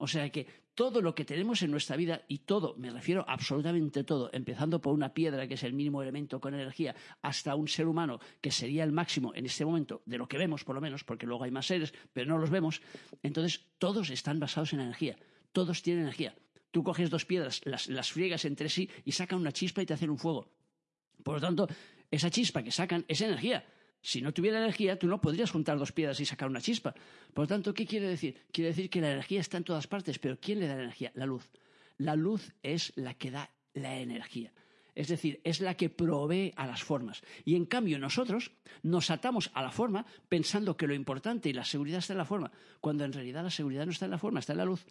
o 0.00 0.06
sea 0.06 0.30
que 0.30 0.46
todo 0.74 1.02
lo 1.02 1.14
que 1.14 1.26
tenemos 1.26 1.60
en 1.62 1.70
nuestra 1.70 1.94
vida, 1.94 2.22
y 2.26 2.38
todo, 2.38 2.74
me 2.78 2.90
refiero 2.90 3.22
absolutamente 3.28 4.02
todo, 4.02 4.30
empezando 4.32 4.80
por 4.80 4.94
una 4.94 5.12
piedra, 5.12 5.46
que 5.46 5.54
es 5.54 5.62
el 5.62 5.74
mínimo 5.74 6.00
elemento 6.00 6.40
con 6.40 6.54
energía, 6.54 6.96
hasta 7.20 7.54
un 7.54 7.68
ser 7.68 7.86
humano, 7.86 8.18
que 8.40 8.50
sería 8.50 8.82
el 8.82 8.92
máximo 8.92 9.34
en 9.34 9.44
este 9.44 9.64
momento, 9.64 10.02
de 10.06 10.16
lo 10.16 10.26
que 10.26 10.38
vemos 10.38 10.64
por 10.64 10.74
lo 10.74 10.80
menos, 10.80 11.04
porque 11.04 11.26
luego 11.26 11.44
hay 11.44 11.50
más 11.50 11.66
seres, 11.66 11.92
pero 12.14 12.30
no 12.30 12.38
los 12.38 12.48
vemos, 12.48 12.80
entonces 13.22 13.66
todos 13.78 14.08
están 14.08 14.40
basados 14.40 14.72
en 14.72 14.80
energía, 14.80 15.18
todos 15.52 15.82
tienen 15.82 16.04
energía. 16.04 16.34
Tú 16.70 16.82
coges 16.82 17.10
dos 17.10 17.26
piedras, 17.26 17.60
las, 17.64 17.88
las 17.88 18.10
friegas 18.10 18.46
entre 18.46 18.70
sí 18.70 18.88
y 19.04 19.12
sacan 19.12 19.40
una 19.40 19.52
chispa 19.52 19.82
y 19.82 19.86
te 19.86 19.92
hacen 19.92 20.08
un 20.08 20.18
fuego. 20.18 20.48
Por 21.22 21.34
lo 21.34 21.40
tanto, 21.40 21.68
esa 22.10 22.30
chispa 22.30 22.62
que 22.62 22.70
sacan 22.70 23.04
es 23.06 23.20
energía. 23.20 23.66
Si 24.02 24.22
no 24.22 24.32
tuviera 24.32 24.58
energía, 24.58 24.98
tú 24.98 25.06
no 25.06 25.20
podrías 25.20 25.50
juntar 25.50 25.78
dos 25.78 25.92
piedras 25.92 26.20
y 26.20 26.24
sacar 26.24 26.48
una 26.48 26.60
chispa. 26.60 26.94
Por 27.34 27.44
lo 27.44 27.48
tanto, 27.48 27.74
¿qué 27.74 27.86
quiere 27.86 28.08
decir? 28.08 28.36
Quiere 28.50 28.68
decir 28.70 28.88
que 28.88 29.00
la 29.00 29.12
energía 29.12 29.40
está 29.40 29.58
en 29.58 29.64
todas 29.64 29.86
partes, 29.86 30.18
pero 30.18 30.38
¿quién 30.40 30.60
le 30.60 30.66
da 30.66 30.76
la 30.76 30.84
energía? 30.84 31.12
La 31.14 31.26
luz. 31.26 31.50
La 31.98 32.16
luz 32.16 32.52
es 32.62 32.92
la 32.96 33.14
que 33.14 33.30
da 33.30 33.50
la 33.74 33.98
energía. 33.98 34.52
Es 34.94 35.08
decir, 35.08 35.40
es 35.44 35.60
la 35.60 35.76
que 35.76 35.90
provee 35.90 36.52
a 36.56 36.66
las 36.66 36.82
formas. 36.82 37.22
Y 37.44 37.54
en 37.54 37.66
cambio 37.66 37.98
nosotros 37.98 38.52
nos 38.82 39.10
atamos 39.10 39.50
a 39.54 39.62
la 39.62 39.70
forma 39.70 40.04
pensando 40.28 40.76
que 40.76 40.86
lo 40.86 40.94
importante 40.94 41.48
y 41.48 41.52
la 41.52 41.64
seguridad 41.64 41.98
está 41.98 42.14
en 42.14 42.18
la 42.18 42.24
forma, 42.24 42.50
cuando 42.80 43.04
en 43.04 43.12
realidad 43.12 43.42
la 43.42 43.50
seguridad 43.50 43.84
no 43.84 43.92
está 43.92 44.06
en 44.06 44.10
la 44.10 44.18
forma, 44.18 44.40
está 44.40 44.52
en 44.52 44.58
la 44.58 44.64
luz. 44.64 44.84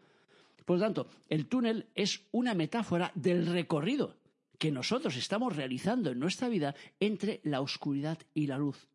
Por 0.65 0.77
lo 0.77 0.83
tanto, 0.83 1.09
el 1.27 1.47
túnel 1.47 1.87
es 1.95 2.21
una 2.31 2.53
metáfora 2.53 3.11
del 3.15 3.47
recorrido 3.47 4.15
que 4.57 4.71
nosotros 4.71 5.15
estamos 5.15 5.55
realizando 5.55 6.11
en 6.11 6.19
nuestra 6.19 6.49
vida 6.49 6.75
entre 6.99 7.39
la 7.43 7.61
oscuridad 7.61 8.19
y 8.33 8.47
la 8.47 8.57
luz. 8.57 8.87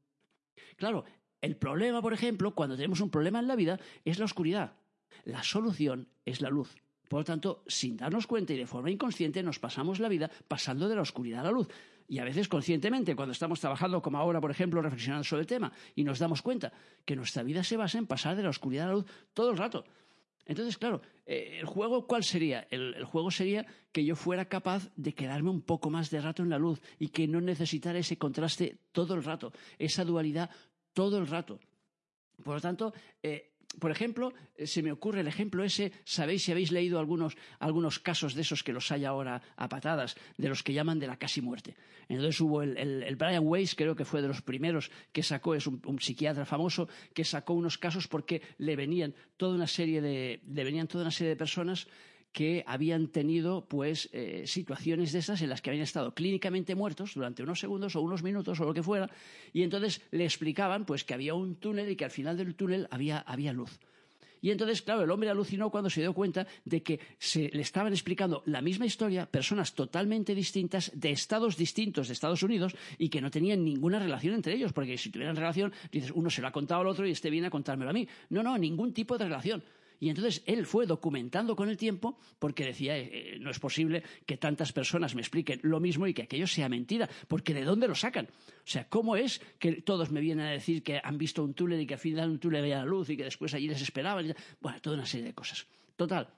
Claro, 0.77 1.05
el 1.41 1.57
problema, 1.57 2.01
por 2.01 2.13
ejemplo, 2.13 2.55
cuando 2.55 2.77
tenemos 2.77 3.01
un 3.01 3.11
problema 3.11 3.39
en 3.39 3.49
la 3.49 3.57
vida, 3.57 3.79
es 4.05 4.19
la 4.19 4.25
oscuridad. 4.25 4.77
La 5.25 5.43
solución 5.43 6.09
es 6.25 6.41
la 6.41 6.51
luz. 6.51 6.75
Por 7.09 7.21
lo 7.21 7.25
tanto, 7.25 7.63
sin 7.67 7.97
darnos 7.97 8.27
cuenta 8.27 8.55
y 8.55 8.57
de 8.57 8.67
forma 8.67 8.91
inconsciente, 8.91 9.43
nos 9.43 9.59
pasamos 9.59 10.01
la 10.01 10.09
vida 10.09 10.31
pasando 10.49 10.89
de 10.89 10.97
la 10.97 11.03
oscuridad 11.03 11.41
a 11.41 11.45
la 11.45 11.51
luz. 11.51 11.69
Y 12.07 12.19
a 12.19 12.25
veces 12.25 12.49
conscientemente, 12.49 13.15
cuando 13.17 13.33
estamos 13.33 13.61
trabajando, 13.61 14.03
como 14.03 14.19
ahora, 14.19 14.41
por 14.41 14.51
ejemplo, 14.51 14.83
reflexionando 14.83 15.25
sobre 15.25 15.43
el 15.43 15.47
tema, 15.47 15.73
y 15.95 16.05
nos 16.05 16.19
damos 16.19 16.43
cuenta 16.43 16.73
que 17.05 17.17
nuestra 17.17 17.43
vida 17.43 17.63
se 17.63 17.77
basa 17.77 17.99
en 17.99 18.07
pasar 18.07 18.37
de 18.37 18.43
la 18.43 18.51
oscuridad 18.51 18.87
a 18.87 18.89
la 18.89 18.95
luz 18.95 19.07
todo 19.33 19.51
el 19.51 19.57
rato. 19.57 19.85
Entonces, 20.47 20.77
claro, 20.77 21.01
eh, 21.27 21.59
¿el 21.61 21.67
juego 21.67 22.07
cuál 22.07 22.23
sería? 22.23 22.67
El, 22.71 23.05
juego 23.05 23.31
sería 23.31 23.67
que 23.93 24.05
yo 24.05 24.15
fuera 24.15 24.47
capaz 24.47 24.91
de 24.97 25.15
quedarme 25.15 25.51
un 25.51 25.63
poco 25.63 25.91
más 25.91 26.11
de 26.11 26.21
rato 26.21 26.43
en 26.43 26.51
la 26.51 26.59
luz 26.59 26.81
y 26.99 27.09
que 27.09 27.27
no 27.27 27.41
necesitara 27.41 27.99
ese 27.99 28.19
contraste 28.19 28.79
todo 28.93 29.15
el 29.15 29.25
rato, 29.25 29.53
esa 29.79 30.05
dualidad 30.05 30.51
todo 30.93 31.19
el 31.19 31.27
rato. 31.27 31.61
Por 32.43 32.57
lo 32.57 32.61
tanto, 32.61 32.93
eh, 33.23 33.54
por 33.79 33.91
ejemplo, 33.91 34.33
eh, 34.57 34.67
se 34.67 34.83
me 34.83 34.93
ocurre 34.93 35.21
el 35.21 35.27
ejemplo 35.27 35.65
ese, 35.65 35.93
sabéis 36.05 36.45
si 36.45 36.53
habéis 36.53 36.73
leído 36.73 36.99
algunos, 36.99 37.37
algunos, 37.59 37.99
casos 37.99 38.35
de 38.35 38.43
esos 38.43 38.63
que 38.63 38.73
los 38.73 38.91
hay 38.93 39.05
ahora 39.05 39.43
a 39.57 39.69
patadas, 39.69 40.17
de 40.37 40.49
los 40.49 40.63
que 40.63 40.73
llaman 40.73 40.99
de 40.99 41.07
la 41.07 41.19
casi 41.19 41.41
muerte. 41.41 41.77
Entonces 42.09 42.41
hubo 42.41 42.63
el, 42.63 42.77
el, 42.77 43.17
Brian 43.17 43.47
Weiss, 43.47 43.75
creo 43.75 43.97
que 43.97 44.05
fue 44.05 44.23
de 44.23 44.29
los 44.29 44.43
primeros 44.43 44.91
que 45.13 45.23
sacó, 45.23 45.55
es 45.55 45.67
un, 45.67 45.81
un, 45.87 45.99
psiquiatra 46.01 46.45
famoso, 46.45 46.89
que 47.15 47.25
sacó 47.25 47.55
unos 47.55 47.79
casos 47.79 48.09
porque 48.09 48.43
le 48.59 48.77
venían 48.77 49.15
toda 49.37 49.55
una 49.55 49.67
serie 49.67 50.01
de, 50.01 50.41
le 50.47 50.65
venían 50.65 50.87
toda 50.87 51.05
una 51.05 51.11
serie 51.11 51.31
de 51.31 51.37
personas 51.37 51.87
que 52.35 52.65
habían 52.67 53.07
tenido 53.09 53.65
pues 53.67 54.11
eh, 54.13 54.43
situaciones 54.47 55.13
de 55.13 55.21
esas 55.21 55.41
en 55.41 55.49
las 55.49 55.63
que 55.63 55.71
habían 55.71 55.85
estado 55.85 56.15
clínicamente 56.15 56.75
muertos 56.75 57.15
durante 57.15 57.45
unos 57.45 57.61
segundos 57.61 57.95
o 57.95 58.03
unos 58.03 58.23
minutos 58.23 58.59
o 58.61 58.65
lo 58.65 58.75
que 58.75 58.83
fuera 58.83 59.09
y 59.53 59.63
entonces 59.63 60.03
le 60.11 60.25
explicaban 60.25 60.85
pues 60.85 61.05
que 61.05 61.15
había 61.15 61.33
un 61.33 61.55
túnel 61.55 61.89
y 61.89 61.97
que 61.97 62.05
al 62.05 62.11
final 62.11 62.37
del 62.37 62.57
túnel 62.57 62.89
había, 62.91 63.21
había 63.21 63.53
luz. 63.53 63.79
Y 64.43 64.51
entonces, 64.51 64.83
claro, 64.83 65.05
el 65.05 65.11
hombre 65.11 65.31
alucinó 65.31 65.71
cuando 65.71 65.89
se 65.89 66.03
dio 66.03 66.13
cuenta 66.13 66.47
de 66.67 66.83
que 66.83 67.01
se 67.19 67.49
le 67.55 67.63
estaban 67.63 67.95
explicando 67.95 68.43
la 68.45 68.61
misma 68.61 68.85
historia 68.85 69.25
personas 69.25 69.73
totalmente 69.73 70.35
distintas 70.35 70.93
de 70.95 71.13
estados 71.13 71.57
distintos 71.57 72.09
de 72.09 72.13
Estados 72.13 72.43
Unidos 72.43 72.77
y 72.99 73.09
que 73.09 73.23
no 73.23 73.31
tenían 73.31 73.65
ninguna 73.65 73.99
relación 73.99 74.35
entre 74.35 74.53
ellos, 74.53 74.75
porque 74.75 74.99
si 74.99 75.09
tuvieran 75.09 75.35
relación, 75.35 75.73
dices, 75.91 76.11
uno 76.15 76.29
se 76.29 76.43
lo 76.43 76.49
ha 76.49 76.53
contado 76.53 76.83
al 76.83 76.89
otro 76.89 77.07
y 77.07 77.13
este 77.13 77.31
viene 77.31 77.47
a 77.47 77.51
contármelo 77.51 77.89
a 77.89 77.95
mí. 77.95 78.07
No, 78.29 78.43
no, 78.43 78.59
ningún 78.59 78.93
tipo 78.93 79.17
de 79.17 79.25
relación. 79.25 79.63
Y 80.01 80.09
entonces 80.09 80.43
él 80.47 80.67
fue 80.67 80.87
documentando 80.87 81.57
con 81.57 81.69
el 81.69 81.77
tiempo 81.77 82.19
porque 82.39 82.65
decía, 82.65 82.97
eh, 82.97 83.11
eh, 83.13 83.39
no 83.41 83.51
es 83.51 83.59
posible 83.59 84.03
que 84.27 84.37
tantas 84.37 84.73
personas 84.73 85.15
me 85.15 85.21
expliquen 85.21 85.61
lo 85.63 85.81
mismo 85.81 86.07
y 86.07 86.15
que 86.15 86.23
aquello 86.23 86.47
sea 86.47 86.69
mentira, 86.69 87.09
porque 87.29 87.55
¿de 87.55 87.65
dónde 87.65 87.89
lo 87.89 87.95
sacan? 87.95 88.27
O 88.27 88.67
sea, 88.67 88.89
¿cómo 88.89 89.17
es 89.17 89.41
que 89.59 89.83
todos 89.83 90.11
me 90.11 90.21
vienen 90.21 90.47
a 90.47 90.51
decir 90.51 90.83
que 90.83 91.01
han 91.03 91.19
visto 91.19 91.43
un 91.43 91.55
túnel 91.55 91.81
y 91.81 91.87
que 91.87 91.95
al 91.95 92.01
final 92.01 92.31
un 92.31 92.39
túnel 92.39 92.63
veía 92.63 92.79
la 92.79 92.85
luz 92.85 93.11
y 93.11 93.17
que 93.17 93.25
después 93.25 93.55
allí 93.55 93.69
les 93.69 93.83
esperaban? 93.83 94.35
Bueno, 94.61 94.81
toda 94.81 94.97
una 94.97 95.07
serie 95.07 95.27
de 95.27 95.35
cosas. 95.35 95.67
Total, 95.97 96.29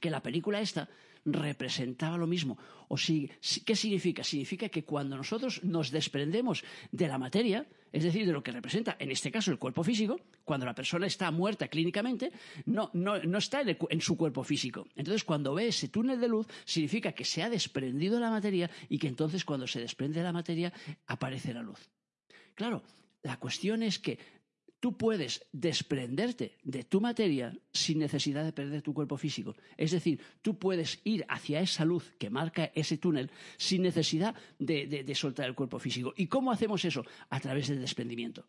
que 0.00 0.10
la 0.10 0.22
película 0.22 0.60
esta 0.60 0.88
representaba 1.24 2.16
lo 2.16 2.26
mismo. 2.26 2.58
O 2.88 2.96
si, 2.96 3.30
¿Qué 3.64 3.76
significa? 3.76 4.24
Significa 4.24 4.68
que 4.68 4.84
cuando 4.84 5.16
nosotros 5.16 5.62
nos 5.64 5.90
desprendemos 5.90 6.64
de 6.90 7.08
la 7.08 7.18
materia, 7.18 7.66
es 7.92 8.04
decir, 8.04 8.26
de 8.26 8.32
lo 8.32 8.42
que 8.42 8.52
representa, 8.52 8.96
en 8.98 9.10
este 9.10 9.30
caso, 9.30 9.50
el 9.50 9.58
cuerpo 9.58 9.84
físico, 9.84 10.20
cuando 10.44 10.66
la 10.66 10.74
persona 10.74 11.06
está 11.06 11.30
muerta 11.30 11.68
clínicamente, 11.68 12.32
no, 12.66 12.90
está 13.36 13.60
en, 13.60 13.76
en, 13.88 14.00
su 14.00 14.16
cuerpo 14.16 14.44
físico. 14.44 14.86
Entonces, 14.96 15.24
cuando 15.24 15.54
ve 15.54 15.68
ese 15.68 15.88
túnel 15.88 16.20
de 16.20 16.28
luz, 16.28 16.46
significa 16.64 17.12
que 17.12 17.24
se 17.24 17.42
ha 17.42 17.50
desprendido 17.50 18.14
de 18.14 18.20
la 18.20 18.30
materia 18.30 18.70
y 18.88 18.98
que 18.98 19.08
entonces, 19.08 19.44
cuando 19.44 19.66
se 19.66 19.80
desprende 19.80 20.20
de 20.20 20.24
la 20.24 20.32
materia, 20.32 20.72
aparece 21.06 21.52
la 21.52 21.62
luz. 21.62 21.90
Claro, 22.54 22.82
la 23.22 23.38
cuestión 23.38 23.82
es 23.82 23.98
que 23.98 24.18
tú 24.80 24.96
puedes 24.96 25.46
desprenderte 25.52 26.56
de 26.64 26.84
tu 26.84 27.00
materia 27.00 27.56
sin 27.72 27.98
necesidad 27.98 28.44
de 28.44 28.52
perder 28.52 28.82
tu 28.82 28.94
cuerpo 28.94 29.16
físico. 29.16 29.54
Es 29.76 29.92
decir, 29.92 30.20
tú 30.42 30.58
puedes 30.58 31.00
ir 31.04 31.24
hacia 31.28 31.60
esa 31.60 31.84
luz 31.84 32.12
que 32.18 32.30
marca 32.30 32.72
ese 32.74 32.96
túnel 32.96 33.30
sin 33.58 33.82
necesidad 33.82 34.34
de, 34.58 35.14
soltar 35.14 35.46
el 35.46 35.54
cuerpo 35.54 35.78
físico. 35.78 36.14
¿Y 36.16 36.26
cómo 36.26 36.50
hacemos 36.50 36.84
eso? 36.84 37.04
A 37.28 37.38
través 37.40 37.68
del 37.68 37.80
desprendimiento. 37.80 38.44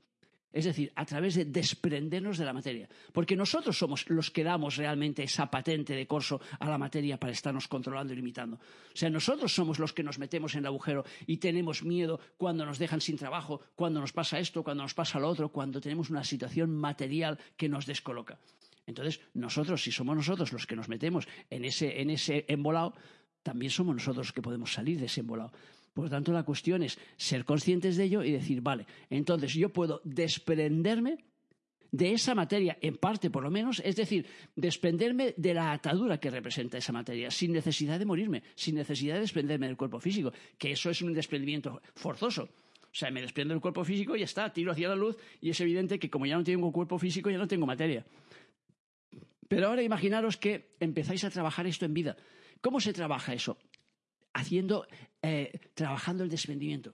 Es 0.53 0.65
decir, 0.65 0.91
a 0.95 1.05
través 1.05 1.35
de 1.35 1.45
desprendernos 1.45 2.37
de 2.37 2.45
la 2.45 2.51
materia. 2.51 2.89
Porque 3.13 3.35
nosotros 3.35 3.77
somos 3.77 4.09
los 4.09 4.31
que 4.31 4.43
damos 4.43 4.75
realmente 4.75 5.23
esa 5.23 5.49
patente 5.49 5.95
de 5.95 6.07
corso 6.07 6.41
a 6.59 6.69
la 6.69 6.77
materia 6.77 7.17
para 7.17 7.31
estarnos 7.31 7.67
controlando 7.67 8.11
y 8.11 8.17
limitando. 8.17 8.57
O 8.57 8.95
sea, 8.95 9.09
nosotros 9.09 9.53
somos 9.53 9.79
los 9.79 9.93
que 9.93 10.03
nos 10.03 10.19
metemos 10.19 10.53
en 10.53 10.59
el 10.59 10.65
agujero 10.65 11.05
y 11.25 11.37
tenemos 11.37 11.83
miedo 11.83 12.19
cuando 12.37 12.65
nos 12.65 12.79
dejan 12.79 12.99
sin 12.99 13.17
trabajo, 13.17 13.61
cuando 13.75 14.01
nos 14.01 14.11
pasa 14.11 14.39
esto, 14.39 14.63
cuando 14.63 14.83
nos 14.83 14.93
pasa 14.93 15.19
lo 15.19 15.29
otro, 15.29 15.49
cuando 15.49 15.79
tenemos 15.79 16.09
una 16.09 16.23
situación 16.23 16.75
material 16.75 17.39
que 17.55 17.69
nos 17.69 17.85
descoloca. 17.85 18.37
Entonces, 18.85 19.21
nosotros, 19.33 19.81
si 19.81 19.91
somos 19.91 20.15
nosotros 20.15 20.51
los 20.51 20.67
que 20.67 20.75
nos 20.75 20.89
metemos 20.89 21.27
en 21.49 21.63
ese, 21.63 22.01
en 22.01 22.09
ese 22.09 22.45
embolado, 22.49 22.93
también 23.43 23.71
somos 23.71 23.95
nosotros 23.95 24.27
los 24.27 24.33
que 24.33 24.41
podemos 24.41 24.73
salir 24.73 24.99
de 24.99 25.05
ese 25.05 25.21
embolado. 25.21 25.53
Por 25.93 26.05
lo 26.05 26.09
tanto, 26.09 26.31
la 26.31 26.43
cuestión 26.43 26.83
es 26.83 26.97
ser 27.17 27.43
conscientes 27.43 27.97
de 27.97 28.05
ello 28.05 28.23
y 28.23 28.31
decir, 28.31 28.61
vale, 28.61 28.85
entonces 29.09 29.53
yo 29.53 29.69
puedo 29.69 30.01
desprenderme 30.05 31.17
de 31.91 32.13
esa 32.13 32.33
materia, 32.33 32.77
en 32.81 32.95
parte 32.95 33.29
por 33.29 33.43
lo 33.43 33.51
menos, 33.51 33.81
es 33.83 33.97
decir, 33.97 34.25
desprenderme 34.55 35.33
de 35.35 35.53
la 35.53 35.73
atadura 35.73 36.19
que 36.19 36.29
representa 36.29 36.77
esa 36.77 36.93
materia, 36.93 37.29
sin 37.29 37.51
necesidad 37.51 37.99
de 37.99 38.05
morirme, 38.05 38.43
sin 38.55 38.75
necesidad 38.75 39.15
de 39.15 39.21
desprenderme 39.21 39.67
del 39.67 39.75
cuerpo 39.75 39.99
físico, 39.99 40.31
que 40.57 40.71
eso 40.71 40.89
es 40.89 41.01
un 41.01 41.13
desprendimiento 41.13 41.81
forzoso. 41.95 42.43
O 42.83 42.93
sea, 42.93 43.11
me 43.11 43.21
desprendo 43.21 43.53
del 43.53 43.61
cuerpo 43.61 43.83
físico 43.83 44.15
y 44.15 44.19
ya 44.19 44.25
está, 44.25 44.51
tiro 44.51 44.71
hacia 44.71 44.89
la 44.89 44.95
luz 44.95 45.17
y 45.41 45.49
es 45.49 45.59
evidente 45.61 45.99
que 45.99 46.09
como 46.09 46.25
ya 46.25 46.35
no 46.35 46.43
tengo 46.43 46.71
cuerpo 46.71 46.97
físico, 46.97 47.29
ya 47.29 47.37
no 47.37 47.47
tengo 47.47 47.65
materia. 47.65 48.05
Pero 49.47 49.67
ahora 49.67 49.83
imaginaros 49.83 50.37
que 50.37 50.75
empezáis 50.79 51.23
a 51.25 51.29
trabajar 51.29 51.67
esto 51.67 51.85
en 51.85 51.93
vida. 51.93 52.17
¿Cómo 52.61 52.79
se 52.79 52.93
trabaja 52.93 53.33
eso? 53.33 53.57
Haciendo, 54.33 54.87
eh, 55.21 55.59
trabajando 55.73 56.23
el 56.23 56.29
desprendimiento. 56.29 56.93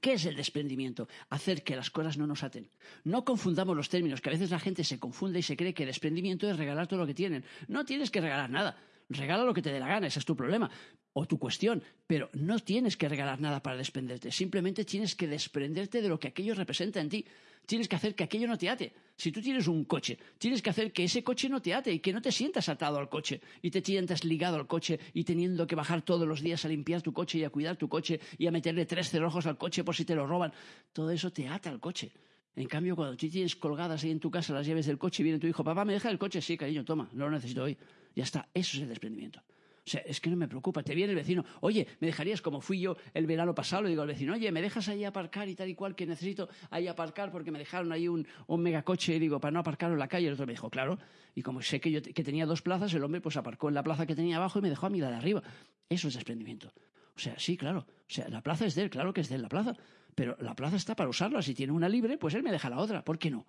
¿Qué 0.00 0.14
es 0.14 0.24
el 0.26 0.36
desprendimiento? 0.36 1.08
Hacer 1.30 1.62
que 1.62 1.76
las 1.76 1.90
cosas 1.90 2.18
no 2.18 2.26
nos 2.26 2.42
aten. 2.42 2.68
No 3.04 3.24
confundamos 3.24 3.76
los 3.76 3.88
términos, 3.88 4.20
que 4.20 4.28
a 4.28 4.32
veces 4.32 4.50
la 4.50 4.58
gente 4.58 4.82
se 4.82 4.98
confunde 4.98 5.38
y 5.38 5.42
se 5.42 5.56
cree 5.56 5.72
que 5.72 5.84
el 5.84 5.88
desprendimiento 5.88 6.50
es 6.50 6.56
regalar 6.56 6.86
todo 6.86 7.00
lo 7.00 7.06
que 7.06 7.14
tienen. 7.14 7.44
No 7.68 7.84
tienes 7.84 8.10
que 8.10 8.20
regalar 8.20 8.50
nada. 8.50 8.76
Regala 9.08 9.44
lo 9.44 9.54
que 9.54 9.62
te 9.62 9.70
dé 9.70 9.78
la 9.78 9.86
gana, 9.86 10.06
ese 10.06 10.18
es 10.18 10.24
tu 10.24 10.34
problema 10.34 10.70
o 11.14 11.26
tu 11.26 11.38
cuestión, 11.38 11.82
pero 12.06 12.28
no 12.34 12.58
tienes 12.58 12.96
que 12.96 13.08
regalar 13.08 13.40
nada 13.40 13.62
para 13.62 13.76
desprenderte. 13.76 14.30
Simplemente 14.30 14.84
tienes 14.84 15.14
que 15.14 15.26
desprenderte 15.26 16.02
de 16.02 16.08
lo 16.08 16.18
que 16.18 16.28
aquello 16.28 16.54
representa 16.54 17.00
en 17.00 17.08
ti. 17.08 17.24
Tienes 17.66 17.88
que 17.88 17.96
hacer 17.96 18.14
que 18.14 18.24
aquello 18.24 18.46
no 18.46 18.58
te 18.58 18.68
ate. 18.68 18.92
Si 19.16 19.32
tú 19.32 19.40
tienes 19.40 19.68
un 19.68 19.84
coche, 19.84 20.18
tienes 20.38 20.60
que 20.60 20.70
hacer 20.70 20.92
que 20.92 21.04
ese 21.04 21.22
coche 21.22 21.48
no 21.48 21.62
te 21.62 21.72
ate 21.72 21.92
y 21.92 22.00
que 22.00 22.12
no 22.12 22.20
te 22.20 22.30
sientas 22.30 22.68
atado 22.68 22.98
al 22.98 23.08
coche 23.08 23.40
y 23.62 23.70
te 23.70 23.80
sientas 23.80 24.24
ligado 24.24 24.56
al 24.56 24.66
coche 24.66 24.98
y 25.14 25.24
teniendo 25.24 25.66
que 25.66 25.74
bajar 25.74 26.02
todos 26.02 26.28
los 26.28 26.42
días 26.42 26.64
a 26.64 26.68
limpiar 26.68 27.00
tu 27.00 27.12
coche 27.12 27.38
y 27.38 27.44
a 27.44 27.50
cuidar 27.50 27.76
tu 27.76 27.88
coche 27.88 28.20
y 28.36 28.46
a 28.46 28.50
meterle 28.50 28.84
tres 28.84 29.08
cerrojos 29.08 29.46
al 29.46 29.56
coche 29.56 29.84
por 29.84 29.94
si 29.94 30.04
te 30.04 30.14
lo 30.14 30.26
roban. 30.26 30.52
Todo 30.92 31.10
eso 31.10 31.32
te 31.32 31.48
ata 31.48 31.70
al 31.70 31.80
coche. 31.80 32.12
En 32.56 32.68
cambio, 32.68 32.94
cuando 32.96 33.16
tú 33.16 33.28
tienes 33.28 33.56
colgadas 33.56 34.04
ahí 34.04 34.10
en 34.10 34.20
tu 34.20 34.30
casa 34.30 34.52
las 34.52 34.66
llaves 34.66 34.86
del 34.86 34.98
coche 34.98 35.22
y 35.22 35.24
viene 35.24 35.38
tu 35.38 35.46
hijo, 35.46 35.64
papá, 35.64 35.84
¿me 35.84 35.92
deja 35.92 36.10
el 36.10 36.18
coche? 36.18 36.40
Sí, 36.40 36.56
cariño, 36.56 36.84
toma, 36.84 37.08
no 37.12 37.26
lo 37.26 37.30
necesito 37.30 37.64
hoy. 37.64 37.76
Ya 38.14 38.24
está, 38.24 38.48
eso 38.52 38.76
es 38.76 38.82
el 38.82 38.88
desprendimiento. 38.88 39.40
O 39.86 39.90
sea, 39.90 40.00
es 40.00 40.20
que 40.20 40.30
no 40.30 40.36
me 40.36 40.48
preocupa. 40.48 40.82
Te 40.82 40.94
viene 40.94 41.10
el 41.10 41.16
vecino, 41.16 41.44
oye, 41.60 41.86
¿me 42.00 42.06
dejarías 42.06 42.40
como 42.40 42.60
fui 42.60 42.80
yo 42.80 42.96
el 43.12 43.26
verano 43.26 43.54
pasado? 43.54 43.82
Le 43.82 43.90
digo 43.90 44.02
al 44.02 44.08
vecino, 44.08 44.32
oye, 44.32 44.50
¿me 44.50 44.62
dejas 44.62 44.88
ahí 44.88 45.04
aparcar 45.04 45.48
y 45.48 45.54
tal 45.54 45.68
y 45.68 45.74
cual 45.74 45.94
que 45.94 46.06
necesito 46.06 46.48
ahí 46.70 46.88
aparcar 46.88 47.30
porque 47.30 47.50
me 47.50 47.58
dejaron 47.58 47.92
ahí 47.92 48.08
un, 48.08 48.26
un 48.46 48.62
megacoche 48.62 49.16
y 49.16 49.18
digo, 49.18 49.40
para 49.40 49.52
no 49.52 49.60
aparcar 49.60 49.92
en 49.92 49.98
la 49.98 50.08
calle? 50.08 50.28
El 50.28 50.34
otro 50.34 50.46
me 50.46 50.54
dijo, 50.54 50.70
claro. 50.70 50.98
Y 51.34 51.42
como 51.42 51.60
sé 51.60 51.80
que 51.80 51.90
yo 51.90 52.00
que 52.02 52.24
tenía 52.24 52.46
dos 52.46 52.62
plazas, 52.62 52.94
el 52.94 53.04
hombre 53.04 53.20
pues 53.20 53.36
aparcó 53.36 53.68
en 53.68 53.74
la 53.74 53.82
plaza 53.82 54.06
que 54.06 54.14
tenía 54.14 54.36
abajo 54.36 54.58
y 54.58 54.62
me 54.62 54.70
dejó 54.70 54.86
a 54.86 54.90
mí 54.90 55.00
la 55.00 55.10
de 55.10 55.16
arriba. 55.16 55.42
Eso 55.88 56.08
es 56.08 56.14
desprendimiento. 56.14 56.72
O 57.14 57.18
sea, 57.18 57.38
sí, 57.38 57.56
claro. 57.56 57.80
O 57.80 58.12
sea, 58.12 58.28
la 58.28 58.42
plaza 58.42 58.66
es 58.66 58.74
de 58.74 58.82
él, 58.82 58.90
claro 58.90 59.12
que 59.12 59.20
es 59.20 59.28
de 59.28 59.36
él 59.36 59.42
la 59.42 59.48
plaza. 59.48 59.76
Pero 60.14 60.36
la 60.40 60.54
plaza 60.54 60.76
está 60.76 60.96
para 60.96 61.10
usarla. 61.10 61.42
Si 61.42 61.54
tiene 61.54 61.72
una 61.72 61.88
libre, 61.88 62.16
pues 62.18 62.34
él 62.34 62.42
me 62.42 62.52
deja 62.52 62.70
la 62.70 62.78
otra. 62.78 63.04
¿Por 63.04 63.18
qué 63.18 63.30
no? 63.30 63.46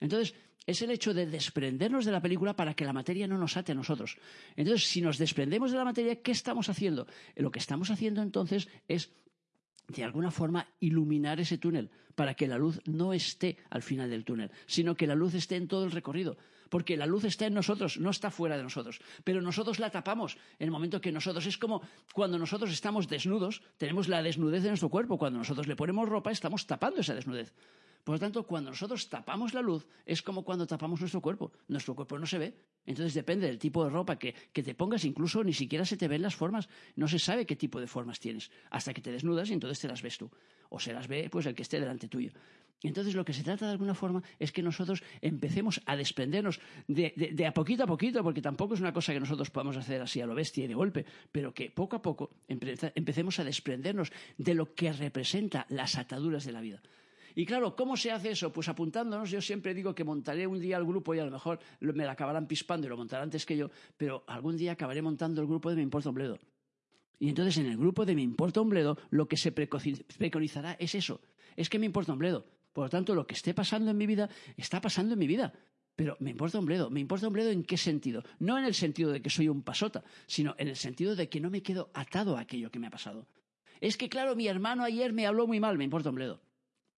Entonces, 0.00 0.34
es 0.66 0.82
el 0.82 0.90
hecho 0.90 1.12
de 1.14 1.26
desprendernos 1.26 2.04
de 2.04 2.12
la 2.12 2.22
película 2.22 2.54
para 2.54 2.74
que 2.74 2.84
la 2.84 2.92
materia 2.92 3.26
no 3.26 3.38
nos 3.38 3.56
ate 3.56 3.72
a 3.72 3.74
nosotros. 3.74 4.16
Entonces, 4.56 4.86
si 4.86 5.00
nos 5.00 5.18
desprendemos 5.18 5.72
de 5.72 5.78
la 5.78 5.84
materia, 5.84 6.22
¿qué 6.22 6.32
estamos 6.32 6.68
haciendo? 6.68 7.06
Lo 7.36 7.50
que 7.50 7.58
estamos 7.58 7.90
haciendo 7.90 8.22
entonces 8.22 8.68
es, 8.86 9.10
de 9.88 10.04
alguna 10.04 10.30
forma, 10.30 10.68
iluminar 10.80 11.40
ese 11.40 11.58
túnel 11.58 11.90
para 12.14 12.34
que 12.34 12.46
la 12.46 12.58
luz 12.58 12.80
no 12.86 13.12
esté 13.12 13.58
al 13.70 13.82
final 13.82 14.10
del 14.10 14.24
túnel, 14.24 14.50
sino 14.66 14.94
que 14.94 15.06
la 15.06 15.14
luz 15.14 15.34
esté 15.34 15.56
en 15.56 15.66
todo 15.68 15.84
el 15.84 15.90
recorrido. 15.90 16.36
Porque 16.68 16.96
la 16.96 17.04
luz 17.04 17.24
está 17.24 17.44
en 17.46 17.52
nosotros, 17.52 17.98
no 17.98 18.08
está 18.08 18.30
fuera 18.30 18.56
de 18.56 18.62
nosotros. 18.62 19.00
Pero 19.24 19.42
nosotros 19.42 19.78
la 19.78 19.90
tapamos 19.90 20.38
en 20.58 20.64
el 20.64 20.70
momento 20.70 21.02
que 21.02 21.12
nosotros. 21.12 21.44
Es 21.44 21.58
como 21.58 21.82
cuando 22.14 22.38
nosotros 22.38 22.72
estamos 22.72 23.08
desnudos, 23.08 23.60
tenemos 23.76 24.08
la 24.08 24.22
desnudez 24.22 24.62
de 24.62 24.70
nuestro 24.70 24.88
cuerpo. 24.88 25.18
Cuando 25.18 25.38
nosotros 25.38 25.66
le 25.66 25.76
ponemos 25.76 26.08
ropa, 26.08 26.30
estamos 26.30 26.66
tapando 26.66 27.00
esa 27.00 27.14
desnudez. 27.14 27.52
Por 28.04 28.16
lo 28.16 28.18
tanto, 28.18 28.44
cuando 28.46 28.70
nosotros 28.70 29.08
tapamos 29.08 29.54
la 29.54 29.62
luz, 29.62 29.86
es 30.04 30.22
como 30.22 30.44
cuando 30.44 30.66
tapamos 30.66 31.00
nuestro 31.00 31.20
cuerpo. 31.20 31.52
Nuestro 31.68 31.94
cuerpo 31.94 32.18
no 32.18 32.26
se 32.26 32.38
ve. 32.38 32.54
Entonces 32.84 33.14
depende 33.14 33.46
del 33.46 33.58
tipo 33.58 33.84
de 33.84 33.90
ropa 33.90 34.18
que, 34.18 34.34
te 34.52 34.74
pongas, 34.74 35.04
incluso 35.04 35.44
ni 35.44 35.52
siquiera 35.52 35.84
se 35.84 35.96
te 35.96 36.08
ven 36.08 36.22
las 36.22 36.34
formas. 36.34 36.68
No 36.96 37.06
se 37.06 37.20
sabe 37.20 37.46
qué 37.46 37.54
tipo 37.54 37.80
de 37.80 37.86
formas 37.86 38.18
tienes. 38.18 38.50
Hasta 38.70 38.92
que 38.92 39.00
te 39.00 39.12
desnudas 39.12 39.50
y 39.50 39.52
entonces 39.52 39.78
te 39.78 39.86
las 39.86 40.02
ves 40.02 40.18
tú. 40.18 40.30
O 40.68 40.80
se 40.80 40.92
las 40.92 41.06
ve 41.06 41.28
pues 41.30 41.46
el 41.46 41.54
que 41.54 41.62
esté 41.62 41.78
delante 41.78 42.08
tuyo. 42.08 42.32
Entonces 42.82 43.14
lo 43.14 43.24
que 43.24 43.32
se 43.32 43.44
trata 43.44 43.66
de 43.66 43.72
alguna 43.72 43.94
forma 43.94 44.24
es 44.40 44.50
que 44.50 44.62
nosotros 44.62 45.04
empecemos 45.20 45.80
a 45.86 45.96
desprendernos 45.96 46.58
de, 46.88 47.32
de, 47.32 47.46
a 47.46 47.54
poquito 47.54 47.84
a 47.84 47.86
poquito, 47.86 48.24
porque 48.24 48.42
tampoco 48.42 48.74
es 48.74 48.80
una 48.80 48.92
cosa 48.92 49.12
que 49.12 49.20
nosotros 49.20 49.50
podamos 49.50 49.76
hacer 49.76 50.02
así 50.02 50.20
a 50.20 50.26
lo 50.26 50.34
bestia 50.34 50.64
y 50.64 50.66
de 50.66 50.74
golpe, 50.74 51.06
pero 51.30 51.54
que 51.54 51.70
poco 51.70 51.94
a 51.94 52.02
poco 52.02 52.30
empecemos 52.48 53.38
a 53.38 53.44
desprendernos 53.44 54.10
de 54.36 54.54
lo 54.54 54.74
que 54.74 54.92
representa 54.92 55.66
las 55.68 55.96
ataduras 55.96 56.44
de 56.44 56.52
la 56.52 56.60
vida. 56.60 56.82
Y 57.34 57.46
claro, 57.46 57.74
¿cómo 57.74 57.96
se 57.96 58.10
hace 58.10 58.30
eso? 58.32 58.52
Pues 58.52 58.68
apuntándonos, 58.68 59.30
yo 59.30 59.40
siempre 59.40 59.74
digo 59.74 59.94
que 59.94 60.04
montaré 60.04 60.46
un 60.46 60.60
día 60.60 60.76
el 60.76 60.84
grupo 60.84 61.14
y 61.14 61.18
a 61.18 61.24
lo 61.24 61.30
mejor 61.30 61.58
me 61.80 62.04
la 62.04 62.12
acabarán 62.12 62.46
pispando 62.46 62.86
y 62.86 62.90
lo 62.90 62.96
montarán 62.96 63.24
antes 63.24 63.46
que 63.46 63.56
yo, 63.56 63.70
pero 63.96 64.24
algún 64.26 64.56
día 64.56 64.72
acabaré 64.72 65.02
montando 65.02 65.40
el 65.40 65.46
grupo 65.46 65.70
de 65.70 65.76
Me 65.76 65.82
Importa 65.82 66.08
un 66.08 66.14
Bledo. 66.14 66.38
Y 67.18 67.28
entonces 67.28 67.56
en 67.58 67.66
el 67.66 67.76
grupo 67.76 68.04
de 68.04 68.14
Me 68.14 68.22
Importa 68.22 68.60
un 68.60 68.68
Bledo 68.68 68.98
lo 69.10 69.28
que 69.28 69.36
se 69.36 69.52
preconizará 69.52 70.72
es 70.78 70.94
eso, 70.94 71.20
es 71.56 71.68
que 71.68 71.78
me 71.78 71.86
importa 71.86 72.12
un 72.12 72.18
bledo. 72.18 72.46
Por 72.72 72.84
lo 72.84 72.90
tanto, 72.90 73.14
lo 73.14 73.26
que 73.26 73.34
esté 73.34 73.52
pasando 73.54 73.90
en 73.90 73.98
mi 73.98 74.06
vida 74.06 74.30
está 74.56 74.80
pasando 74.80 75.12
en 75.12 75.18
mi 75.18 75.26
vida. 75.26 75.52
Pero 75.94 76.16
me 76.20 76.30
importa 76.30 76.58
un 76.58 76.64
bledo. 76.64 76.88
¿Me 76.88 77.00
importa 77.00 77.26
un 77.26 77.34
bledo 77.34 77.50
en 77.50 77.64
qué 77.64 77.76
sentido? 77.76 78.24
No 78.38 78.58
en 78.58 78.64
el 78.64 78.74
sentido 78.74 79.12
de 79.12 79.20
que 79.20 79.28
soy 79.28 79.48
un 79.48 79.62
pasota, 79.62 80.02
sino 80.26 80.54
en 80.58 80.68
el 80.68 80.76
sentido 80.76 81.14
de 81.14 81.28
que 81.28 81.40
no 81.40 81.50
me 81.50 81.62
quedo 81.62 81.90
atado 81.92 82.36
a 82.36 82.40
aquello 82.40 82.70
que 82.70 82.78
me 82.78 82.86
ha 82.86 82.90
pasado. 82.90 83.26
Es 83.80 83.96
que, 83.96 84.08
claro, 84.08 84.34
mi 84.34 84.46
hermano 84.46 84.84
ayer 84.84 85.12
me 85.12 85.26
habló 85.26 85.46
muy 85.46 85.60
mal, 85.60 85.76
me 85.76 85.84
importa 85.84 86.08
un 86.08 86.14
bledo. 86.14 86.40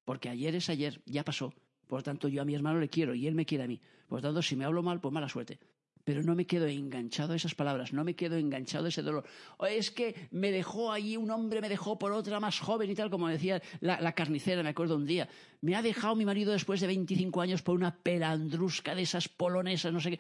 Porque 0.06 0.30
ayer 0.30 0.56
es 0.56 0.70
ayer, 0.70 1.02
ya 1.06 1.24
pasó. 1.24 1.54
Por 1.88 2.00
lo 2.00 2.04
tanto, 2.04 2.28
yo 2.28 2.42
a 2.42 2.46
mi 2.46 2.56
hermano 2.56 2.80
le 2.80 2.90
quiero 2.90 3.14
y 3.14 3.28
él 3.28 3.36
me 3.36 3.46
quiere 3.46 3.64
a 3.64 3.68
mí. 3.68 3.80
Por 4.08 4.20
lo 4.20 4.22
tanto, 4.22 4.42
si 4.42 4.56
me 4.56 4.66
hablo 4.66 4.84
mal, 4.84 5.00
pues 5.00 5.14
mala 5.14 5.30
suerte. 5.30 5.60
Pero 6.04 6.22
no 6.22 6.36
me 6.36 6.46
quedo 6.46 6.68
enganchado 6.68 7.32
a 7.32 7.36
esas 7.36 7.56
palabras, 7.56 7.94
no 7.94 8.04
me 8.04 8.14
quedo 8.14 8.36
enganchado 8.36 8.86
a 8.86 8.90
ese 8.90 9.02
dolor. 9.02 9.24
O 9.58 9.66
es 9.66 9.90
que 9.90 10.28
me 10.32 10.52
dejó 10.52 10.92
allí, 10.92 11.16
un 11.16 11.32
hombre 11.32 11.62
me 11.62 11.70
dejó 11.70 11.98
por 11.98 12.12
otra 12.12 12.42
más 12.42 12.60
joven 12.60 12.90
y 12.90 12.96
tal, 12.96 13.10
como 13.10 13.30
decía 13.30 13.62
la, 13.80 14.12
carnicera, 14.12 14.64
me 14.64 14.70
acuerdo 14.70 14.98
un 14.98 15.06
día. 15.06 15.30
Me 15.62 15.76
ha 15.76 15.82
dejado 15.82 16.16
mi 16.16 16.26
marido 16.26 16.52
después 16.52 16.82
de 16.82 16.88
25 16.88 17.40
años 17.40 17.62
por 17.62 17.76
una 17.76 17.96
pelandrusca 17.96 18.96
de 18.96 19.04
esas 19.04 19.30
polonesas, 19.30 19.94
no 19.94 20.02
sé 20.02 20.12
qué. 20.12 20.20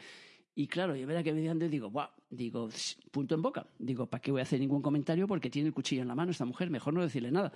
Y 0.56 0.68
claro, 0.68 0.96
yo 0.96 1.08
verá 1.08 1.24
que 1.24 1.34
me 1.34 1.42
digan, 1.42 1.60
digo, 1.60 1.90
Buah, 1.90 2.10
digo, 2.30 2.70
punto 3.12 3.36
en 3.36 3.42
boca. 3.42 3.66
Digo, 3.80 4.06
¿para 4.06 4.22
qué 4.22 4.32
voy 4.32 4.40
a 4.40 4.44
hacer 4.44 4.60
ningún 4.60 4.82
comentario? 4.82 5.28
Porque 5.28 5.50
tiene 5.50 5.68
el 5.68 5.74
cuchillo 5.74 6.04
en 6.04 6.08
la 6.08 6.16
mano 6.16 6.32
esta 6.32 6.46
mujer, 6.46 6.70
mejor 6.70 6.94
no 6.94 7.02
decirle 7.02 7.32
nada. 7.32 7.52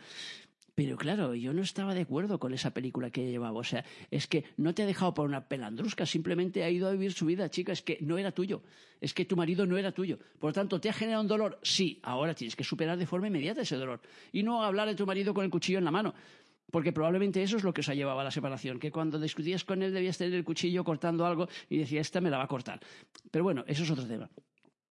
Pero 0.77 0.95
claro, 0.95 1.33
yo 1.33 1.53
no 1.53 1.63
estaba 1.63 1.95
de 1.95 2.01
acuerdo 2.01 2.37
con 2.37 2.53
esa 2.53 2.71
película 2.71 3.09
que 3.09 3.31
llevaba. 3.31 3.57
O 3.57 3.63
sea, 3.63 3.83
es 4.11 4.27
que 4.27 4.43
no 4.57 4.75
te 4.75 4.83
ha 4.83 4.85
dejado 4.85 5.11
por 5.11 5.25
una 5.25 5.47
pelandrusca, 5.47 6.05
simplemente 6.05 6.63
ha 6.63 6.69
ido 6.69 6.87
a 6.87 6.91
vivir 6.91 7.13
su 7.13 7.25
vida, 7.25 7.49
chica. 7.49 7.71
Es 7.71 7.81
que 7.81 7.97
no 8.01 8.19
era 8.19 8.31
tuyo. 8.31 8.61
Es 9.01 9.15
que 9.15 9.25
tu 9.25 9.35
marido 9.35 9.65
no 9.65 9.75
era 9.79 9.91
tuyo. 9.91 10.19
Por 10.37 10.51
lo 10.51 10.53
tanto, 10.53 10.79
¿te 10.79 10.87
ha 10.87 10.93
generado 10.93 11.23
un 11.23 11.27
dolor? 11.27 11.57
Sí, 11.63 11.99
ahora 12.03 12.35
tienes 12.35 12.55
que 12.55 12.63
superar 12.63 12.95
de 12.95 13.07
forma 13.07 13.25
inmediata 13.25 13.61
ese 13.61 13.75
dolor. 13.75 14.01
Y 14.31 14.43
no 14.43 14.61
hablar 14.61 14.87
de 14.87 14.93
tu 14.93 15.07
marido 15.07 15.33
con 15.33 15.45
el 15.45 15.49
cuchillo 15.49 15.79
en 15.79 15.85
la 15.85 15.89
mano. 15.89 16.13
Porque 16.69 16.93
probablemente 16.93 17.41
eso 17.41 17.57
es 17.57 17.63
lo 17.63 17.73
que 17.73 17.81
os 17.81 17.89
ha 17.89 17.95
llevado 17.95 18.19
a 18.19 18.23
la 18.23 18.29
separación, 18.29 18.77
que 18.77 18.91
cuando 18.91 19.19
discutías 19.19 19.63
con 19.63 19.81
él 19.81 19.91
debías 19.91 20.19
tener 20.19 20.35
el 20.35 20.43
cuchillo 20.43 20.83
cortando 20.83 21.25
algo 21.25 21.49
y 21.71 21.79
decía, 21.79 22.01
esta 22.01 22.21
me 22.21 22.29
la 22.29 22.37
va 22.37 22.43
a 22.43 22.47
cortar. 22.47 22.79
Pero 23.31 23.43
bueno, 23.43 23.63
eso 23.65 23.81
es 23.81 23.89
otro 23.89 24.05
tema. 24.05 24.29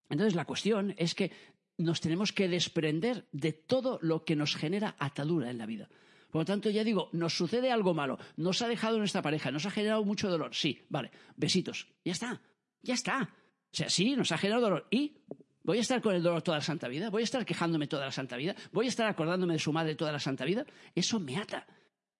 Entonces 0.09 0.35
la 0.35 0.43
cuestión 0.43 0.93
es 0.97 1.15
que 1.15 1.31
nos 1.77 2.01
tenemos 2.01 2.33
que 2.33 2.47
desprender 2.47 3.27
de 3.31 3.53
todo 3.53 3.99
lo 4.01 4.25
que 4.25 4.35
nos 4.35 4.55
genera 4.55 4.95
atadura 4.99 5.49
en 5.49 5.57
la 5.57 5.65
vida. 5.65 5.89
Por 6.31 6.41
lo 6.41 6.45
tanto, 6.45 6.69
ya 6.69 6.83
digo, 6.83 7.09
nos 7.13 7.35
sucede 7.35 7.71
algo 7.71 7.93
malo, 7.93 8.19
nos 8.35 8.61
ha 8.61 8.67
dejado 8.67 8.97
nuestra 8.97 9.21
pareja, 9.21 9.51
nos 9.51 9.65
ha 9.65 9.71
generado 9.71 10.03
mucho 10.03 10.29
dolor. 10.29 10.53
Sí, 10.53 10.85
vale, 10.89 11.11
besitos. 11.35 11.87
Ya 12.03 12.11
está, 12.11 12.41
ya 12.81 12.95
está. 12.95 13.29
O 13.71 13.75
sea, 13.75 13.89
sí, 13.89 14.15
nos 14.15 14.31
ha 14.31 14.37
generado 14.37 14.63
dolor. 14.63 14.87
¿Y? 14.91 15.17
¿Voy 15.63 15.77
a 15.77 15.81
estar 15.81 16.01
con 16.01 16.15
el 16.15 16.23
dolor 16.23 16.41
toda 16.41 16.57
la 16.57 16.63
santa 16.63 16.87
vida? 16.87 17.09
¿Voy 17.09 17.23
a 17.23 17.25
estar 17.25 17.45
quejándome 17.45 17.87
toda 17.87 18.05
la 18.05 18.11
santa 18.11 18.37
vida? 18.37 18.55
¿Voy 18.71 18.85
a 18.85 18.89
estar 18.89 19.07
acordándome 19.07 19.53
de 19.53 19.59
su 19.59 19.73
madre 19.73 19.95
toda 19.95 20.11
la 20.11 20.19
santa 20.19 20.45
vida? 20.45 20.65
Eso 20.95 21.19
me 21.19 21.37
ata. 21.37 21.67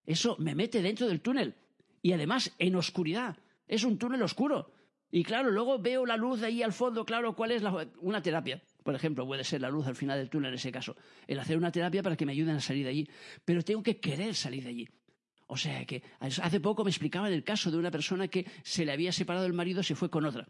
Eso 0.05 0.35
me 0.39 0.53
mete 0.53 0.81
dentro 0.81 1.07
del 1.07 1.21
túnel. 1.21 1.55
Y 2.01 2.11
además, 2.11 2.53
en 2.59 2.75
oscuridad. 2.75 3.37
Es 3.67 3.83
un 3.83 3.97
túnel 3.97 4.21
oscuro. 4.21 4.71
Y 5.11 5.23
claro, 5.23 5.51
luego 5.51 5.79
veo 5.79 6.05
la 6.05 6.17
luz 6.17 6.43
ahí 6.43 6.61
al 6.61 6.73
fondo, 6.73 7.05
claro, 7.05 7.35
¿cuál 7.35 7.51
es 7.51 7.61
la... 7.61 7.87
una 8.01 8.21
terapia? 8.21 8.61
Por 8.87 8.95
ejemplo, 8.95 9.25
puede 9.25 9.43
ser 9.43 9.59
la 9.59 9.69
luz 9.69 9.85
al 9.85 9.97
final 9.97 10.17
del 10.17 10.29
túnel 10.29 10.47
en 10.47 10.55
ese 10.55 10.71
caso, 10.71 10.95
el 11.27 11.37
hacer 11.37 11.57
una 11.57 11.73
terapia 11.73 12.01
para 12.01 12.15
que 12.15 12.25
me 12.25 12.31
ayuden 12.31 12.55
a 12.55 12.61
salir 12.61 12.85
de 12.85 12.91
allí, 12.91 13.09
pero 13.43 13.61
tengo 13.61 13.83
que 13.83 13.99
querer 13.99 14.33
salir 14.33 14.63
de 14.63 14.69
allí. 14.69 14.87
O 15.47 15.57
sea 15.57 15.83
que 15.83 16.01
hace 16.21 16.61
poco 16.61 16.85
me 16.85 16.89
explicaban 16.89 17.33
el 17.33 17.43
caso 17.43 17.69
de 17.69 17.75
una 17.75 17.91
persona 17.91 18.29
que 18.29 18.45
se 18.63 18.85
le 18.85 18.93
había 18.93 19.11
separado 19.11 19.45
el 19.45 19.51
marido 19.51 19.81
y 19.81 19.83
se 19.83 19.93
fue 19.93 20.09
con 20.09 20.23
otra. 20.23 20.47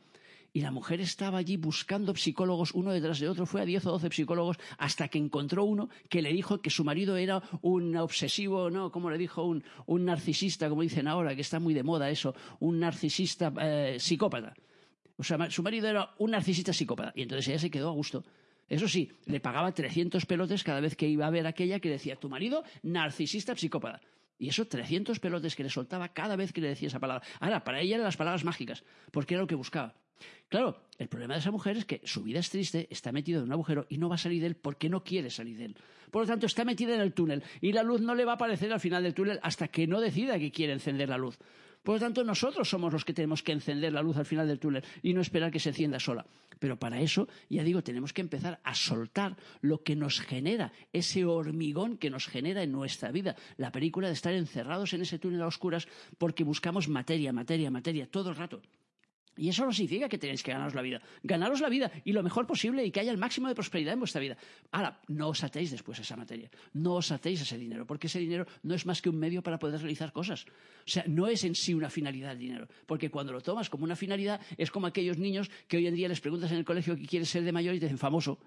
y 0.53 0.62
la 0.62 0.70
mujer 0.70 1.01
estaba 1.01 1.39
allí 1.39 1.58
buscando 1.58 2.15
psicólogos 2.15 2.75
uno 2.75 2.91
detrás 2.91 3.20
de 3.20 3.27
otro, 3.27 3.48
fue 3.48 3.63
a 3.63 3.65
10 3.65 3.88
o 3.88 3.91
12 3.94 4.10
psicólogos 4.12 4.58
hasta 4.77 5.08
que 5.08 5.17
encontró 5.17 5.63
uno 5.63 5.89
que 6.08 6.22
le 6.22 6.32
dijo 6.32 6.62
que 6.62 6.70
su 6.70 6.84
marido 6.84 7.17
era 7.17 7.41
un 7.63 7.96
obsesivo, 7.98 8.70
¿no? 8.70 8.91
Como 8.91 9.10
le 9.10 9.17
dijo 9.17 9.44
un, 9.46 10.06
narcisista, 10.06 10.70
como 10.70 10.84
dicen 10.84 11.08
ahora, 11.08 11.34
que 11.34 11.41
está 11.41 11.60
muy 11.60 11.74
de 11.74 11.82
moda 11.82 12.12
eso, 12.12 12.36
un 12.60 12.77
narcisista 12.77 13.51
eh, 13.60 13.98
psicópata. 14.00 14.53
O 15.17 15.24
sea, 15.24 15.50
su 15.50 15.63
marido 15.63 15.88
era 15.88 16.12
un 16.17 16.31
narcisista 16.31 16.74
psicópata. 16.74 17.12
Y 17.15 17.24
entonces 17.24 17.47
ella 17.47 17.59
se 17.59 17.71
quedó 17.71 17.89
a 17.89 17.93
gusto. 17.93 18.24
Eso 18.69 18.88
sí, 18.88 19.12
le 19.25 19.39
pagaba 19.39 19.74
300 19.74 20.25
pelotes 20.25 20.63
cada 20.63 20.79
vez 20.79 20.95
que 20.95 21.07
iba 21.07 21.25
a 21.25 21.29
ver 21.29 21.47
aquella 21.47 21.79
que 21.79 21.89
decía, 21.89 22.17
tu 22.17 22.29
marido, 22.29 22.63
narcisista 22.83 23.55
psicópata. 23.55 24.01
Y 24.39 24.50
eso 24.50 24.67
300 24.67 25.19
pelotes 25.19 25.55
que 25.55 25.63
le 25.63 25.69
soltaba 25.69 26.09
cada 26.09 26.36
vez 26.36 26.53
que 26.53 26.62
le 26.62 26.67
decía 26.67 26.89
esa 26.89 27.00
palabra. 27.00 27.25
Ahora, 27.39 27.63
para 27.63 27.79
ella 27.79 27.95
eran 27.95 28.05
las 28.05 28.17
palabras 28.17 28.43
mágicas, 28.43 28.83
porque 29.12 29.33
era 29.33 29.41
lo 29.41 29.47
que 29.47 29.55
buscaba. 29.55 29.95
Claro, 30.50 30.81
el 30.97 31.07
problema 31.07 31.33
de 31.36 31.41
esa 31.41 31.51
mujer 31.51 31.77
es 31.77 31.86
que 31.86 32.01
su 32.03 32.24
vida 32.24 32.39
es 32.39 32.50
triste, 32.50 32.88
está 32.89 33.12
metida 33.12 33.39
en 33.39 33.45
un 33.45 33.51
agujero 33.51 33.86
y 33.89 33.97
no 33.97 34.09
va 34.09 34.15
a 34.15 34.19
salir 34.19 34.41
de 34.41 34.47
él 34.47 34.55
porque 34.55 34.89
no 34.89 35.03
quiere 35.03 35.29
salir 35.29 35.57
de 35.57 35.65
él. 35.65 35.77
Por 36.12 36.24
lo 36.24 36.27
tanto, 36.27 36.45
está 36.45 36.63
metida 36.63 36.95
en 36.95 37.01
el 37.01 37.13
túnel 37.13 37.43
y 37.62 37.74
la 37.74 37.83
luz 37.83 38.01
no 38.01 38.15
le 38.15 38.25
va 38.25 38.33
a 38.33 38.36
aparecer 38.36 38.71
al 38.71 38.79
final 38.79 39.03
del 39.03 39.13
túnel 39.13 39.39
hasta 39.43 39.67
que 39.67 39.88
no 39.88 40.00
decida 40.00 40.39
que 40.39 40.51
quiere 40.51 40.74
encender 40.74 41.09
la 41.09 41.17
luz. 41.17 41.38
Por 41.88 41.96
lo 41.96 42.00
tanto, 42.01 42.25
nosotros 42.25 42.67
somos 42.67 42.91
los 42.91 43.06
que 43.06 43.13
tenemos 43.13 43.41
que 43.41 43.53
encender 43.53 43.94
la 43.94 44.01
luz 44.01 44.17
al 44.17 44.25
final 44.25 44.46
del 44.46 44.60
túnel 44.60 44.84
y 45.01 45.13
no 45.13 45.22
esperar 45.22 45.51
que 45.51 45.60
se 45.62 45.70
encienda 45.70 46.01
sola. 46.01 46.25
Pero 46.60 46.77
para 46.77 47.00
eso, 47.00 47.29
ya 47.50 47.63
digo, 47.63 47.82
tenemos 47.82 48.12
que 48.12 48.20
empezar 48.20 48.60
a 48.62 48.75
soltar 48.75 49.38
lo 49.62 49.84
que 49.84 49.96
nos 49.96 50.20
genera, 50.20 50.74
ese 50.91 51.24
hormigón 51.24 51.98
que 51.98 52.10
nos 52.10 52.27
genera 52.27 52.62
en 52.62 52.74
nuestra 52.74 53.10
vida. 53.13 53.38
La 53.56 53.72
película 53.72 54.08
de 54.08 54.15
estar 54.15 54.34
encerrados 54.34 54.91
en 54.91 55.00
ese 55.00 55.17
túnel 55.17 55.41
a 55.41 55.48
oscuras 55.48 55.88
porque 56.17 56.44
buscamos 56.44 56.89
materia, 56.89 57.32
materia, 57.32 57.72
materia, 57.72 58.06
todo 58.12 58.32
el 58.32 58.36
rato. 58.36 58.62
Y 59.38 59.50
eso 59.50 59.65
no 59.65 59.72
significa 59.72 60.10
que 60.10 60.17
tenéis 60.17 60.44
que 60.44 60.51
ganaros 60.51 60.74
la 60.74 60.82
vida. 60.82 61.01
Ganaros 61.24 61.62
la 61.62 61.70
vida 61.70 61.91
y 62.03 62.12
lo 62.12 62.24
mejor 62.24 62.48
posible 62.48 62.84
y 62.84 62.91
que 62.91 63.00
haya 63.00 63.12
el 63.12 63.17
máximo 63.17 63.48
de 63.48 63.56
prosperidad 63.56 63.94
en 63.94 64.00
vuestra 64.00 64.20
vida. 64.20 64.38
Ahora, 64.72 65.00
no 65.08 65.29
os 65.29 65.44
atéis 65.44 65.72
después 65.72 66.00
a 66.00 66.01
esa 66.01 66.15
materia. 66.15 66.50
No 66.74 66.96
os 66.96 67.12
atéis 67.12 67.39
a 67.41 67.44
ese 67.44 67.58
dinero, 67.58 67.86
porque 67.86 68.08
ese 68.08 68.20
dinero 68.20 68.46
no 68.63 68.75
es 68.75 68.86
más 68.86 69.01
que 69.01 69.10
un 69.10 69.17
medio 69.17 69.44
para 69.44 69.60
poder 69.60 69.79
realizar 69.79 70.12
cosas. 70.12 70.46
O 70.46 70.89
sea, 70.89 71.03
no 71.08 71.27
es 71.27 71.44
en 71.44 71.56
sí 71.56 71.74
una 71.74 71.89
finalidad 71.89 72.32
el 72.32 72.39
dinero. 72.39 72.67
Porque 72.86 73.10
cuando 73.10 73.32
lo 73.32 73.41
tomas 73.41 73.70
como 73.70 73.84
una 73.84 73.96
finalidad, 73.96 74.41
es 74.58 74.72
como 74.72 74.88
aquellos 74.88 75.17
niños 75.17 75.50
que 75.67 75.77
hoy 75.77 75.88
en 75.88 75.96
día 75.96 76.08
les 76.08 76.22
preguntas 76.22 76.51
en 76.51 76.58
el 76.58 76.65
colegio 76.65 76.96
qué 76.96 77.06
quieres 77.06 77.29
ser 77.29 77.44
de 77.44 77.51
mayor 77.51 77.75
y 77.75 77.79
te 77.79 77.86
dicen 77.86 77.98
famoso. 77.98 78.39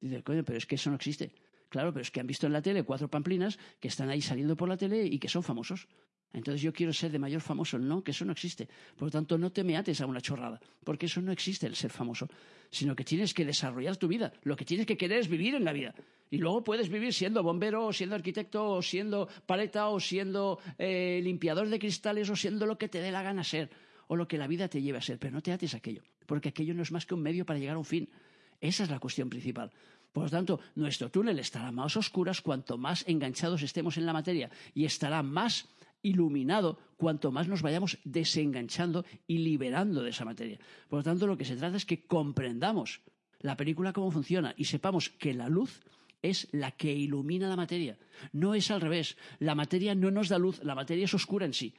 Dices, 0.00 0.22
coño, 0.22 0.44
pero 0.44 0.58
es 0.58 0.66
que 0.66 0.74
eso 0.74 0.90
no 0.90 0.96
existe. 0.96 1.32
Claro, 1.74 1.92
pero 1.92 2.02
es 2.02 2.12
que 2.12 2.20
han 2.20 2.28
visto 2.28 2.46
en 2.46 2.52
la 2.52 2.62
tele 2.62 2.84
cuatro 2.84 3.08
pamplinas 3.08 3.58
que 3.80 3.88
están 3.88 4.08
ahí 4.08 4.20
saliendo 4.20 4.54
por 4.54 4.68
la 4.68 4.76
tele 4.76 5.04
y 5.06 5.18
que 5.18 5.28
son 5.28 5.42
famosos. 5.42 5.88
Entonces 6.32 6.62
yo 6.62 6.72
quiero 6.72 6.92
ser 6.92 7.10
de 7.10 7.18
mayor 7.18 7.40
famoso. 7.40 7.80
No, 7.80 8.04
que 8.04 8.12
eso 8.12 8.24
no 8.24 8.30
existe. 8.30 8.68
Por 8.94 9.08
lo 9.08 9.10
tanto, 9.10 9.36
no 9.36 9.50
te 9.50 9.64
me 9.64 9.76
ates 9.76 10.00
a 10.00 10.06
una 10.06 10.20
chorrada, 10.20 10.60
porque 10.84 11.06
eso 11.06 11.20
no 11.20 11.32
existe 11.32 11.66
el 11.66 11.74
ser 11.74 11.90
famoso, 11.90 12.28
sino 12.70 12.94
que 12.94 13.02
tienes 13.02 13.34
que 13.34 13.44
desarrollar 13.44 13.96
tu 13.96 14.06
vida. 14.06 14.32
Lo 14.44 14.54
que 14.54 14.64
tienes 14.64 14.86
que 14.86 14.96
querer 14.96 15.18
es 15.18 15.26
vivir 15.26 15.56
en 15.56 15.64
la 15.64 15.72
vida. 15.72 15.96
Y 16.30 16.38
luego 16.38 16.62
puedes 16.62 16.88
vivir 16.88 17.12
siendo 17.12 17.42
bombero, 17.42 17.86
o 17.86 17.92
siendo 17.92 18.14
arquitecto, 18.14 18.64
o 18.64 18.80
siendo 18.80 19.26
paleta, 19.44 19.88
o 19.88 19.98
siendo 19.98 20.60
eh, 20.78 21.20
limpiador 21.24 21.68
de 21.68 21.80
cristales, 21.80 22.30
o 22.30 22.36
siendo 22.36 22.66
lo 22.66 22.78
que 22.78 22.88
te 22.88 23.00
dé 23.00 23.10
la 23.10 23.24
gana 23.24 23.42
ser, 23.42 23.68
o 24.06 24.14
lo 24.14 24.28
que 24.28 24.38
la 24.38 24.46
vida 24.46 24.68
te 24.68 24.80
lleve 24.80 24.98
a 24.98 25.02
ser. 25.02 25.18
Pero 25.18 25.32
no 25.32 25.42
te 25.42 25.50
ates 25.50 25.74
a 25.74 25.78
aquello, 25.78 26.04
porque 26.26 26.50
aquello 26.50 26.72
no 26.72 26.82
es 26.84 26.92
más 26.92 27.04
que 27.04 27.14
un 27.14 27.22
medio 27.22 27.44
para 27.44 27.58
llegar 27.58 27.74
a 27.74 27.78
un 27.78 27.84
fin. 27.84 28.08
Esa 28.60 28.84
es 28.84 28.90
la 28.90 29.00
cuestión 29.00 29.28
principal. 29.28 29.72
Por 30.14 30.22
lo 30.22 30.30
tanto, 30.30 30.60
nuestro 30.76 31.10
túnel 31.10 31.40
estará 31.40 31.72
más 31.72 31.96
oscuras 31.96 32.40
cuanto 32.40 32.78
más 32.78 33.02
enganchados 33.08 33.62
estemos 33.62 33.96
en 33.96 34.06
la 34.06 34.12
materia 34.12 34.48
y 34.72 34.84
estará 34.84 35.24
más 35.24 35.68
iluminado 36.02 36.78
cuanto 36.96 37.32
más 37.32 37.48
nos 37.48 37.62
vayamos 37.62 37.98
desenganchando 38.04 39.04
y 39.26 39.38
liberando 39.38 40.04
de 40.04 40.10
esa 40.10 40.24
materia. 40.24 40.60
Por 40.88 41.00
lo 41.00 41.02
tanto, 41.02 41.26
lo 41.26 41.36
que 41.36 41.44
se 41.44 41.56
trata 41.56 41.76
es 41.76 41.84
que 41.84 42.06
comprendamos 42.06 43.00
la 43.40 43.56
película 43.56 43.92
cómo 43.92 44.12
funciona 44.12 44.54
y 44.56 44.66
sepamos 44.66 45.10
que 45.10 45.34
la 45.34 45.48
luz 45.48 45.80
es 46.22 46.46
la 46.52 46.70
que 46.70 46.92
ilumina 46.92 47.48
la 47.48 47.56
materia. 47.56 47.98
No 48.32 48.54
es 48.54 48.70
al 48.70 48.82
revés. 48.82 49.16
La 49.40 49.56
materia 49.56 49.96
no 49.96 50.12
nos 50.12 50.28
da 50.28 50.38
luz, 50.38 50.62
la 50.62 50.76
materia 50.76 51.06
es 51.06 51.14
oscura 51.14 51.44
en 51.44 51.54
sí. 51.54 51.74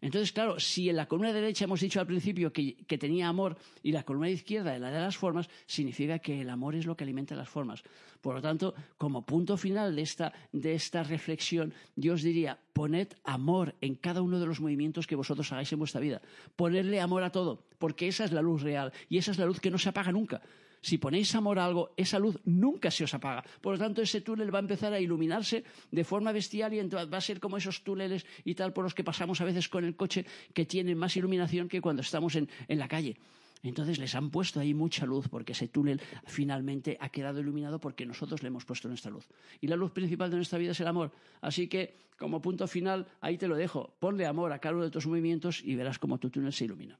Entonces, 0.00 0.32
claro, 0.32 0.60
si 0.60 0.88
en 0.88 0.96
la 0.96 1.06
columna 1.06 1.32
derecha 1.32 1.64
hemos 1.64 1.80
dicho 1.80 2.00
al 2.00 2.06
principio 2.06 2.52
que, 2.52 2.76
tenía 2.98 3.28
amor 3.28 3.56
y 3.82 3.92
la 3.92 4.02
columna 4.02 4.28
izquierda 4.28 4.78
la 4.78 4.90
de 4.90 5.00
las 5.00 5.16
formas, 5.16 5.48
significa 5.66 6.18
que 6.18 6.40
el 6.42 6.50
amor 6.50 6.74
es 6.74 6.86
lo 6.86 6.96
que 6.96 7.04
alimenta 7.04 7.34
las 7.34 7.48
formas. 7.48 7.82
Por 8.20 8.34
lo 8.34 8.42
tanto, 8.42 8.74
como 8.98 9.24
punto 9.24 9.56
final 9.56 9.96
de 9.96 10.02
esta, 10.02 10.32
de 10.52 10.74
esta 10.74 11.02
reflexión, 11.02 11.72
yo 11.96 12.14
os 12.14 12.22
diría, 12.22 12.58
poned 12.72 13.08
amor 13.24 13.74
en 13.80 13.94
cada 13.94 14.22
uno 14.22 14.38
de 14.38 14.46
los 14.46 14.60
movimientos 14.60 15.06
que 15.06 15.16
vosotros 15.16 15.50
hagáis 15.52 15.72
en 15.72 15.78
vuestra 15.78 16.00
vida. 16.00 16.20
Ponerle 16.56 17.00
amor 17.00 17.22
a 17.22 17.30
todo, 17.30 17.64
porque 17.78 18.08
esa 18.08 18.24
es 18.24 18.32
la 18.32 18.42
luz 18.42 18.62
real 18.62 18.92
y 19.08 19.18
esa 19.18 19.30
es 19.30 19.38
la 19.38 19.46
luz 19.46 19.60
que 19.60 19.70
no 19.70 19.78
se 19.78 19.88
apaga 19.88 20.12
nunca. 20.12 20.42
Si 20.80 20.98
ponéis 20.98 21.34
amor 21.34 21.58
a 21.58 21.64
algo, 21.64 21.94
esa 21.96 22.18
luz 22.18 22.38
nunca 22.44 22.90
se 22.90 23.04
os 23.04 23.14
apaga. 23.14 23.44
Por 23.60 23.74
lo 23.74 23.78
tanto, 23.78 24.02
ese 24.02 24.20
túnel 24.20 24.54
va 24.54 24.58
a 24.58 24.66
empezar 24.66 24.92
a 24.92 25.00
iluminarse 25.00 25.64
de 25.90 26.04
forma 26.04 26.32
bestial 26.32 26.74
y 26.74 26.80
va 26.86 27.16
a 27.16 27.20
ser 27.20 27.40
como 27.40 27.56
esos 27.56 27.82
túneles 27.82 28.26
y 28.44 28.54
tal 28.54 28.72
por 28.72 28.84
los 28.84 28.94
que 28.94 29.04
pasamos 29.04 29.40
a 29.40 29.44
veces 29.44 29.68
con 29.68 29.84
el 29.84 29.96
coche 29.96 30.24
que 30.54 30.64
tienen 30.64 30.98
más 30.98 31.16
iluminación 31.16 31.68
que 31.68 31.80
cuando 31.80 32.02
estamos 32.02 32.36
en, 32.36 32.48
en 32.68 32.78
la 32.78 32.88
calle. 32.88 33.16
Entonces 33.62 33.98
les 33.98 34.14
han 34.14 34.30
puesto 34.30 34.60
ahí 34.60 34.74
mucha 34.74 35.06
luz 35.06 35.28
porque 35.28 35.52
ese 35.52 35.68
túnel 35.68 36.00
finalmente 36.26 36.96
ha 37.00 37.08
quedado 37.08 37.40
iluminado 37.40 37.80
porque 37.80 38.06
nosotros 38.06 38.42
le 38.42 38.48
hemos 38.48 38.64
puesto 38.64 38.88
nuestra 38.88 39.10
luz. 39.10 39.26
Y 39.60 39.66
la 39.66 39.76
luz 39.76 39.92
principal 39.92 40.30
de 40.30 40.36
nuestra 40.36 40.58
vida 40.58 40.72
es 40.72 40.80
el 40.80 40.86
amor. 40.86 41.12
Así 41.40 41.68
que, 41.68 41.96
como 42.18 42.40
punto 42.40 42.68
final, 42.68 43.06
ahí 43.20 43.38
te 43.38 43.48
lo 43.48 43.56
dejo. 43.56 43.96
Ponle 43.98 44.26
amor 44.26 44.52
a 44.52 44.58
cada 44.58 44.76
uno 44.76 44.84
de 44.84 44.90
tus 44.90 45.06
movimientos 45.06 45.62
y 45.64 45.74
verás 45.74 45.98
cómo 45.98 46.18
tu 46.18 46.30
túnel 46.30 46.52
se 46.52 46.64
ilumina. 46.64 46.98